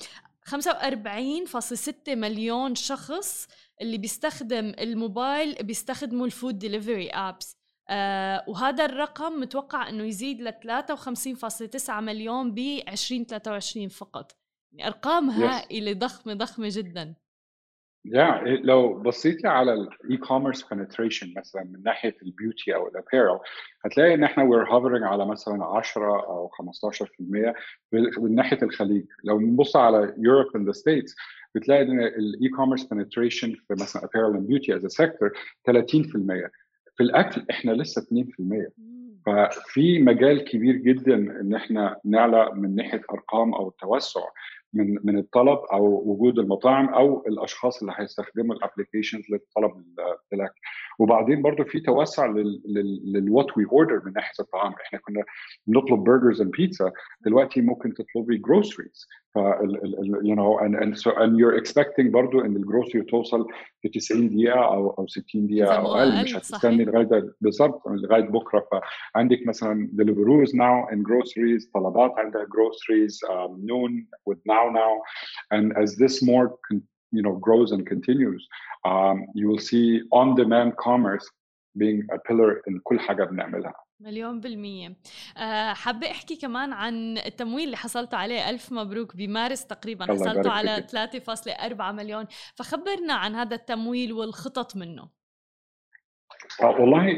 45.6 0.44 2.09
مليون 2.09 2.75
شخص 2.75 3.49
اللي 3.81 3.99
بيستخدم 3.99 4.73
الموبايل 4.81 5.55
بيستخدموا 5.63 6.27
ال 6.27 6.33
food 6.33 6.59
delivery 6.59 7.09
apps 7.11 7.59
آه 7.89 8.45
وهذا 8.49 8.85
الرقم 8.85 9.33
متوقع 9.41 9.89
إنه 9.89 10.05
يزيد 10.05 10.41
ل 10.41 10.53
53.9 10.53 11.91
مليون 11.91 12.55
ب 12.55 12.59
2023 12.59 13.89
فقط. 13.89 14.33
يعني 14.73 14.89
ارقام 14.91 15.31
Yes. 15.31 15.35
هائله 15.43 15.93
ضخمة 15.93 16.35
ضخمة 16.35 16.69
جدا. 16.71 17.15
يا 18.07 18.41
لو 18.63 19.03
بصيتي 19.03 19.49
على 19.49 19.73
ال 19.73 20.16
e-commerce 20.16 20.64
penetration 20.65 21.37
مثلا 21.37 21.65
من 21.65 21.83
ناحية 21.83 22.17
ال 22.23 22.30
beauty 22.30 22.75
أو 22.75 22.89
ال 22.88 22.95
apparel 22.95 23.38
هتلاقي 23.85 24.15
إن 24.15 24.25
إحنا 24.25 24.45
we're 24.45 24.69
hovering 24.69 25.03
على 25.03 25.27
مثلا 25.27 25.65
10 25.65 26.05
أو 26.27 26.49
15% 26.49 27.55
من 28.19 28.35
ناحية 28.35 28.59
الخليج. 28.63 29.05
لو 29.25 29.41
نبص 29.41 29.77
على 29.77 30.15
and 30.57 30.67
the 30.69 30.79
States 30.81 31.15
بتلاقي 31.55 31.83
إن 31.83 32.01
ال 32.01 32.49
e-commerce 32.49 32.85
penetration 32.85 33.49
في 33.69 33.71
مثلا 33.81 34.03
apparel 34.03 34.37
and 34.37 34.47
beauty 34.51 34.79
as 34.81 34.85
a 34.85 35.05
sector 35.05 35.31
30% 35.71 36.51
في 36.97 37.03
الأكل 37.03 37.45
إحنا 37.51 37.73
لسه 37.73 38.03
2% 38.03 38.71
ففي 39.27 40.03
مجال 40.03 40.45
كبير 40.45 40.77
جدا 40.77 41.14
إن 41.14 41.55
إحنا 41.55 41.97
نعلى 42.05 42.51
من 42.55 42.75
ناحية 42.75 43.01
أرقام 43.12 43.55
أو 43.55 43.69
التوسع 43.69 44.21
من 44.73 44.99
من 45.05 45.19
الطلب 45.19 45.59
أو 45.73 46.03
وجود 46.07 46.38
المطاعم 46.38 46.88
أو 46.88 47.25
الأشخاص 47.29 47.81
اللي 47.81 47.95
هيستخدموا 47.97 48.55
ال 48.55 48.60
applications 48.60 49.23
للطلب 49.31 49.71
ال- 49.77 50.17
الاكل 50.33 50.61
وبعدين 50.99 51.43
برضو 51.43 51.64
في 51.64 51.81
توسع 51.81 52.27
لل 53.07 53.23
what 53.23 53.57
we 53.59 53.64
order 53.73 54.03
من 54.05 54.12
ناحية 54.12 54.35
الطعام. 54.40 54.73
إحنا 54.87 54.99
كنا 54.99 55.25
بنطلب 55.67 55.99
burgers 56.05 56.40
and 56.40 56.51
pizza 56.51 56.92
دلوقتي 57.21 57.61
ممكن 57.61 57.95
تطلبي 57.95 58.37
جروسريز 58.38 59.07
you 60.30 60.36
know 60.36 60.60
and 60.60 60.76
and 60.76 60.98
so 60.98 61.12
and 61.22 61.38
you're 61.38 61.56
expecting 61.56 62.12
برضو 62.12 62.41
ان 62.41 62.56
الجروسري 62.56 63.02
توصل 63.02 63.48
في 63.82 63.89
90 63.89 64.30
دقيقه 64.30 64.60
او 64.65 64.89
او 64.89 65.08
60 65.08 65.48
دقيقه 65.48 65.65
إذا 65.67 65.78
او 65.78 65.82
مو 65.84 65.88
اقل 65.95 66.12
أقل، 66.12 66.24
مش 66.24 66.36
هتستني 66.36 66.86
صحيح. 66.86 66.88
لغايه 66.88 67.34
بالظبط 67.41 67.88
لغايه 67.88 68.22
بكره 68.24 68.67
فعندك 69.13 69.48
مثلا 69.48 69.89
deliveroos 70.02 70.50
now 70.50 70.89
and 70.91 71.04
groceries 71.04 71.72
طلبات 71.74 72.12
عندها 72.17 72.45
groceries 72.45 73.15
um, 73.30 73.52
noon 73.65 74.08
with 74.30 74.39
now 74.48 74.69
now 74.69 74.93
and 75.58 75.78
as 75.84 75.95
this 75.95 76.24
more 76.24 76.48
con- 76.67 76.84
you 77.17 77.24
know 77.26 77.36
grows 77.48 77.72
and 77.76 77.84
continues 77.93 78.43
um, 78.91 79.17
you 79.39 79.45
will 79.50 79.63
see 79.72 79.88
on 80.19 80.28
demand 80.41 80.69
commerce 80.88 81.26
being 81.82 82.00
a 82.15 82.19
pillar 82.28 82.52
in 82.67 82.80
كل 82.84 83.00
حاجه 83.00 83.24
بنعملها 83.24 83.74
مليون 84.00 84.40
بالمية. 84.40 84.96
أه 85.37 85.72
حابة 85.72 86.11
أحكي 86.11 86.37
كمان 86.37 86.72
عن 86.72 87.18
التمويل 87.18 87.64
اللي 87.64 87.76
حصلتوا 87.76 88.18
عليه. 88.18 88.50
ألف 88.50 88.72
مبروك. 88.72 89.16
بمارس 89.16 89.66
تقريبا 89.66 90.07
حصلتوا 90.07 90.50
على 90.50 90.87
3.4 90.88 91.92
مليون. 91.92 92.26
فخبرنا 92.54 93.14
عن 93.14 93.35
هذا 93.35 93.54
التمويل 93.57 94.12
والخطط 94.12 94.76
منه. 94.76 95.24
آه، 96.62 96.80
والله 96.80 97.16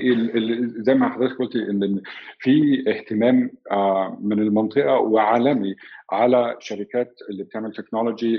زي 0.83 0.95
ما 0.95 1.09
حضرتك 1.09 1.39
قلتي 1.39 1.59
إن 1.59 2.03
في 2.39 2.85
اهتمام 2.89 3.51
آه، 3.71 4.19
من 4.21 4.39
المنطقة 4.39 4.93
وعالمي 4.93 5.77
على 6.11 6.57
شركات 6.61 7.15
اللي 7.31 7.45
بتعمل 7.45 7.73
technology 7.73 8.37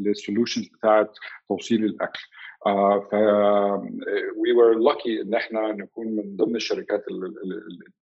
لل 0.00 0.12
solutions 0.12 0.68
بتاعت 0.68 1.12
توصيل 1.48 1.84
الأكل. 1.84 2.20
آه، 2.20 2.39
ف 3.10 3.14
we 4.36 4.52
were 4.52 4.74
lucky 4.78 5.22
إن 5.22 5.34
إحنا 5.34 5.72
نكون 5.72 6.06
من 6.06 6.36
ضمن 6.36 6.56
الشركات 6.56 7.04
اللي 7.08 7.32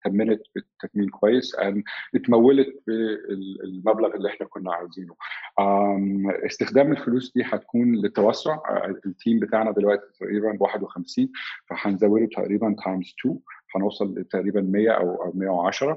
تمنت 0.05 0.42
بالتكميل 0.55 1.11
كويس 1.11 1.55
ان 1.55 1.83
اتمولت 2.14 2.83
بالمبلغ 2.87 4.14
اللي 4.14 4.29
إحنا 4.29 4.47
كنا 4.47 4.73
عايزينه 4.75 5.14
استخدام 6.47 6.92
الفلوس 6.92 7.33
دي 7.35 7.42
هتكون 7.44 7.92
للتوسع 7.97 8.59
ال 9.07 9.13
team 9.13 9.38
بتاعنا 9.40 9.71
دلوقتي 9.73 10.07
تقريبا 10.21 10.57
51 10.61 11.29
فهنزوده 11.66 12.27
تقريبا 12.27 12.77
times 12.85 13.14
2 13.21 13.38
هنوصل 13.76 14.24
تقريبا 14.24 14.61
100 14.61 14.90
أو 14.90 15.33
110 15.35 15.96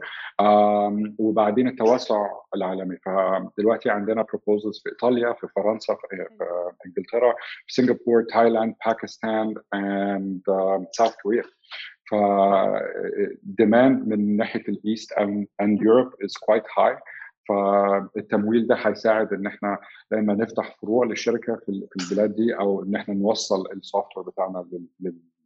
وبعدين 1.19 1.67
التوسع 1.67 2.27
العالمي. 2.55 2.97
فدلوقتي 2.97 3.89
عندنا 3.89 4.21
proposals 4.29 4.79
في 4.83 4.89
إيطاليا 4.89 5.33
في 5.33 5.47
فرنسا 5.55 5.93
في 5.95 6.27
إنجلترا 6.85 7.33
في 7.67 7.73
سنغافورة 7.73 8.25
تايلاند 8.33 8.75
باكستان 8.85 9.55
and 9.73 10.41
South 10.91 11.15
Korea 11.23 11.43
ف 12.09 12.15
demand 13.61 14.07
من 14.07 14.37
ناحية 14.37 14.63
ال 14.69 14.78
East 14.78 15.13
and 15.61 15.79
Europe 15.79 16.13
is 16.25 16.33
quite 16.37 16.65
high. 16.77 16.99
فالتمويل 17.49 18.67
ده 18.67 18.75
هيساعد 18.75 19.33
إن 19.33 19.47
إحنا 19.47 19.77
لما 20.11 20.33
نفتح 20.33 20.77
فروع 20.81 21.05
للشركة 21.05 21.55
في 21.55 21.81
البلاد 22.01 22.35
دي 22.35 22.55
أو 22.59 22.83
إن 22.83 22.95
إحنا 22.95 23.13
نوصل 23.13 23.71
ال 23.71 24.17
software 24.17 24.29
بتاعنا 24.29 24.65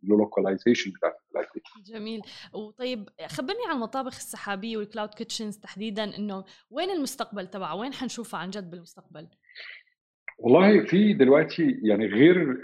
ال 0.04 0.10
localization 0.10 0.91
بتاعت 0.91 1.13
دي 1.55 1.93
جميل. 1.93 2.21
وطيب 2.53 3.10
خبرني 3.27 3.60
عن 3.69 3.75
المطابخ 3.75 4.15
السحابية 4.15 4.77
وال 4.78 4.87
cloud 4.87 5.10
kitchens 5.10 5.58
تحديدا 5.58 6.17
إنه 6.17 6.43
وين 6.69 6.89
المستقبل 6.91 7.47
تبعها 7.47 7.73
وين 7.73 7.93
حنشوفها 7.93 8.39
عن 8.39 8.49
جد 8.49 8.69
بالمستقبل؟ 8.71 9.27
والله 10.38 10.86
في 10.86 11.13
دلوقتي 11.13 11.79
يعني 11.84 12.05
غير 12.05 12.62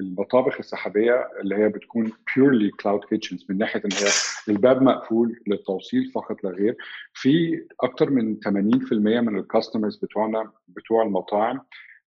المطابخ 0.00 0.56
السحابية 0.58 1.28
اللي 1.40 1.54
هي 1.56 1.68
بتكون 1.68 2.12
purely 2.36 2.70
cloud 2.70 3.04
kitchens 3.04 3.46
من 3.48 3.58
ناحية 3.58 3.82
إن 3.84 3.92
هي 3.92 4.08
الباب 4.48 4.82
مقفول 4.82 5.42
للتوصيل 5.46 6.10
فقط 6.14 6.44
لا 6.44 6.50
غير 6.50 6.76
في 7.12 7.64
أكثر 7.80 8.10
من 8.10 8.36
80% 8.36 8.48
من 8.92 9.38
ال 9.38 9.44
customers 9.44 9.96
بتوعنا 9.96 10.52
بتوع 10.68 11.02
المطاعم 11.02 11.60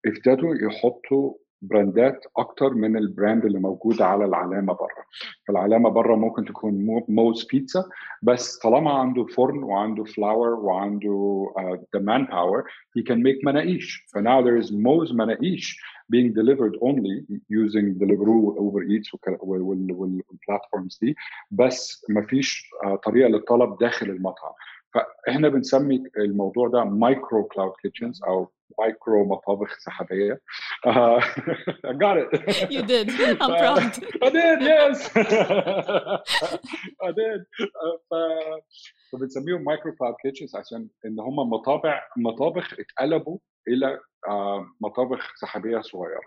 ابتدوا 0.06 0.54
يحطوا 0.54 1.34
براندات 1.68 2.24
أكتر 2.36 2.74
من 2.74 2.96
ال 2.96 3.04
brand 3.04 3.44
اللي 3.44 3.58
موجود 3.58 4.02
على 4.02 4.24
العلامة 4.24 4.72
بره. 4.72 5.04
فالعلامة 5.48 5.88
بره 5.90 6.16
ممكن 6.16 6.44
تكون 6.44 7.02
Mo's 7.08 7.46
Pizza 7.52 7.84
بس 8.22 8.58
طالما 8.58 8.90
عنده 8.92 9.24
فرن 9.24 9.62
وعنده 9.62 10.04
flour 10.04 10.48
وعنده 10.48 11.46
the 11.94 12.00
manpower 12.00 12.64
he 12.98 13.02
can 13.02 13.16
make 13.16 13.44
مناقيش. 13.44 14.06
ف 14.14 14.22
now 14.22 14.44
there 14.44 14.64
is 14.64 14.72
Mo's 14.74 15.12
مناقيش 15.12 15.80
being 16.14 16.30
delivered 16.40 16.74
only 16.88 17.16
using 17.50 17.86
Deliveroo 18.00 18.56
Uber 18.64 18.82
Eats 18.92 19.18
وال 19.42 19.70
platforms 19.70 20.98
دي. 21.02 21.16
بس 21.50 22.06
ما 22.08 22.22
فيش 22.22 22.70
طريقة 23.04 23.28
للطلب 23.28 23.78
داخل 23.78 24.06
المطعم. 24.10 24.52
فإحنا 24.94 25.48
بنسمي 25.48 26.02
الموضوع 26.16 26.68
ده 26.68 26.84
micro 26.84 27.44
cloud 27.44 27.72
kitchens 27.82 28.22
أو 28.24 28.48
مايكرو 28.78 29.24
مطابخ 29.24 29.78
سحابية. 29.78 30.40
uh, 30.86 30.90
I 31.90 31.92
got 31.92 32.16
it. 32.22 32.30
You 32.70 32.82
did. 32.82 33.08
I'm 33.40 33.52
proud. 33.62 33.82
I 34.26 34.28
did 34.38 34.58
yes. 34.72 34.98
I 37.06 37.10
did. 37.20 37.40
ف... 38.10 38.14
فبنسميهم 39.12 39.64
micro 39.64 39.92
cloud 39.92 40.14
kitchens 40.22 40.56
عشان 40.56 40.88
إن 41.06 41.20
هم 41.20 41.36
مطابع 41.50 42.02
مطابخ 42.16 42.74
اتقلبوا 42.80 43.38
إلى 43.68 43.98
مطابخ 44.80 45.32
سحابية 45.36 45.80
صغيرة. 45.80 46.20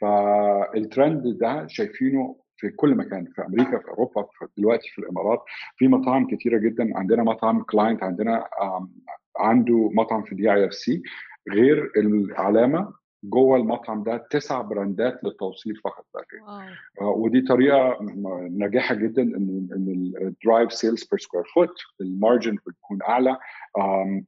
فالترند 0.00 1.38
ده 1.38 1.66
شايفينه 1.68 2.36
في 2.58 2.70
كل 2.70 2.94
مكان 2.94 3.24
في 3.34 3.42
أمريكا 3.42 3.78
في 3.78 3.88
أوروبا 3.88 4.22
في 4.22 4.46
دلوقتي 4.56 4.88
في 4.88 4.98
الإمارات. 4.98 5.42
في 5.76 5.88
مطاعم 5.88 6.26
كثيره 6.26 6.58
جدا. 6.58 6.90
عندنا 6.94 7.22
مطعم 7.22 7.62
client 7.62 8.02
عندنا 8.02 8.48
عنده 9.38 9.90
مطعم 9.94 10.22
في 10.22 10.34
DIFC 10.34 11.02
غير 11.50 11.92
العلامة 11.96 12.92
جوه 13.24 13.56
المطعم 13.56 14.02
ده 14.02 14.26
تسع 14.30 14.60
براندات 14.60 15.24
للتوصيل 15.24 15.76
فقط 15.84 16.06
لا 16.14 16.20
ودي 17.00 17.40
طريقة 17.40 17.98
ناجحة 18.50 18.94
جدا 18.94 19.22
إن 19.22 19.68
إن 19.72 20.12
ال 20.26 20.34
drive 20.34 20.72
sales 20.72 21.04
per 21.04 21.18
square 21.20 21.44
foot 21.54 21.74
ال 22.00 22.08
margin 22.08 22.56
بتكون 22.66 23.02
أعلى. 23.02 23.38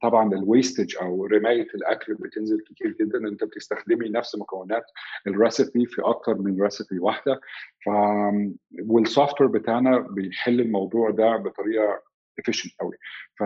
طبعا 0.01 0.33
ال 0.33 0.41
wastage 0.41 0.95
أو 1.01 1.25
رماية 1.25 1.67
الأكل 1.75 2.13
بتنزل 2.13 2.59
كتير 2.59 2.95
جدا. 3.01 3.17
أنت 3.27 3.43
بتستخدمي 3.43 4.09
نفس 4.09 4.35
مكونات 4.35 4.83
ال 5.27 5.35
recipe 5.35 5.85
في 5.85 6.01
أكتر 6.01 6.37
من 6.37 6.61
recipe 6.61 6.99
واحدة. 6.99 7.39
ف 7.85 7.89
وال 8.87 9.41
software 9.41 9.49
بتاعنا 9.49 9.97
بيحل 9.99 10.59
الموضوع 10.61 11.09
ده 11.09 11.37
بطريقة 11.37 12.08
efficient 12.41 12.71
قوي 12.79 12.97
ف 13.39 13.43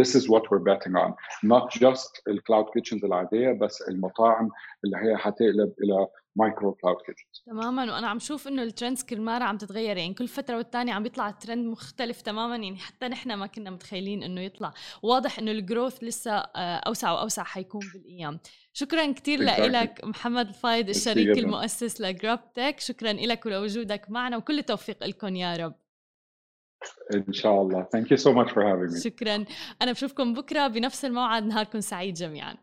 this 0.00 0.10
is 0.18 0.24
what 0.32 0.42
we're 0.50 0.64
betting 0.70 0.96
on. 1.04 1.10
Not 1.54 1.66
just 1.84 2.22
ال 2.28 2.34
cloud 2.34 2.64
kitchens 2.74 3.04
العاديه 3.04 3.52
بس 3.52 3.82
المطاعم 3.82 4.50
اللي 4.84 4.96
هي 4.96 5.16
هتقلب 5.20 5.74
إلى 5.82 6.06
micro 6.36 6.72
cloud 6.72 6.96
kitchens 7.06 7.42
تماما 7.46 7.94
وأنا 7.94 8.08
عم 8.08 8.18
شوف 8.18 8.48
إنه 8.48 8.62
ال 8.62 8.68
trends 8.68 9.02
كل 9.02 9.20
مرة 9.20 9.44
عم 9.44 9.58
تتغير. 9.58 9.96
يعني 9.96 10.14
كل 10.14 10.28
فترة 10.28 10.56
والثانيه 10.56 10.92
عم 10.92 11.02
بيطلع 11.02 11.28
الترند 11.28 11.66
مختلف 11.66 12.22
تماما. 12.22 12.56
يعني 12.56 12.76
حتى 12.76 13.08
نحن 13.08 13.34
ما 13.34 13.46
كنا 13.46 13.70
متخيلين 13.70 14.22
إنه 14.22 14.40
يطلع. 14.40 14.72
واضح 15.02 15.38
إنه 15.38 15.50
ال 15.50 15.58
growth 15.58 16.04
لسه 16.04 16.32
أوسع 16.56 17.12
وأوسع 17.12 17.44
حيكون 17.44 17.80
بالأيام. 17.94 18.40
شكرا 18.72 19.12
كثير 19.12 19.42
لك 19.42 20.04
محمد 20.04 20.48
الفايد 20.48 20.88
الشريك 20.88 21.38
المؤسس 21.38 22.00
ل 22.00 22.52
GrubTech 22.52 22.80
شكرا 22.80 23.12
لك 23.12 23.46
ولوجودك 23.46 24.10
معنا 24.10 24.36
وكل 24.36 24.58
التوفيق 24.58 25.06
لكم 25.06 25.36
يا 25.36 25.56
رب. 25.56 25.74
ان 27.14 27.32
شاء 27.32 27.62
الله. 27.62 27.86
thank 27.92 28.10
you 28.10 28.16
so 28.16 28.32
much 28.32 28.52
for 28.52 28.72
having 28.72 28.92
me 28.92 29.00
شكرا. 29.00 29.44
أنا 29.82 29.92
بشوفكم 29.92 30.34
بكرة 30.34 30.66
بنفس 30.66 31.04
الموعد. 31.04 31.44
نهاركم 31.44 31.80
سعيد 31.80 32.14
جميعا. 32.14 32.54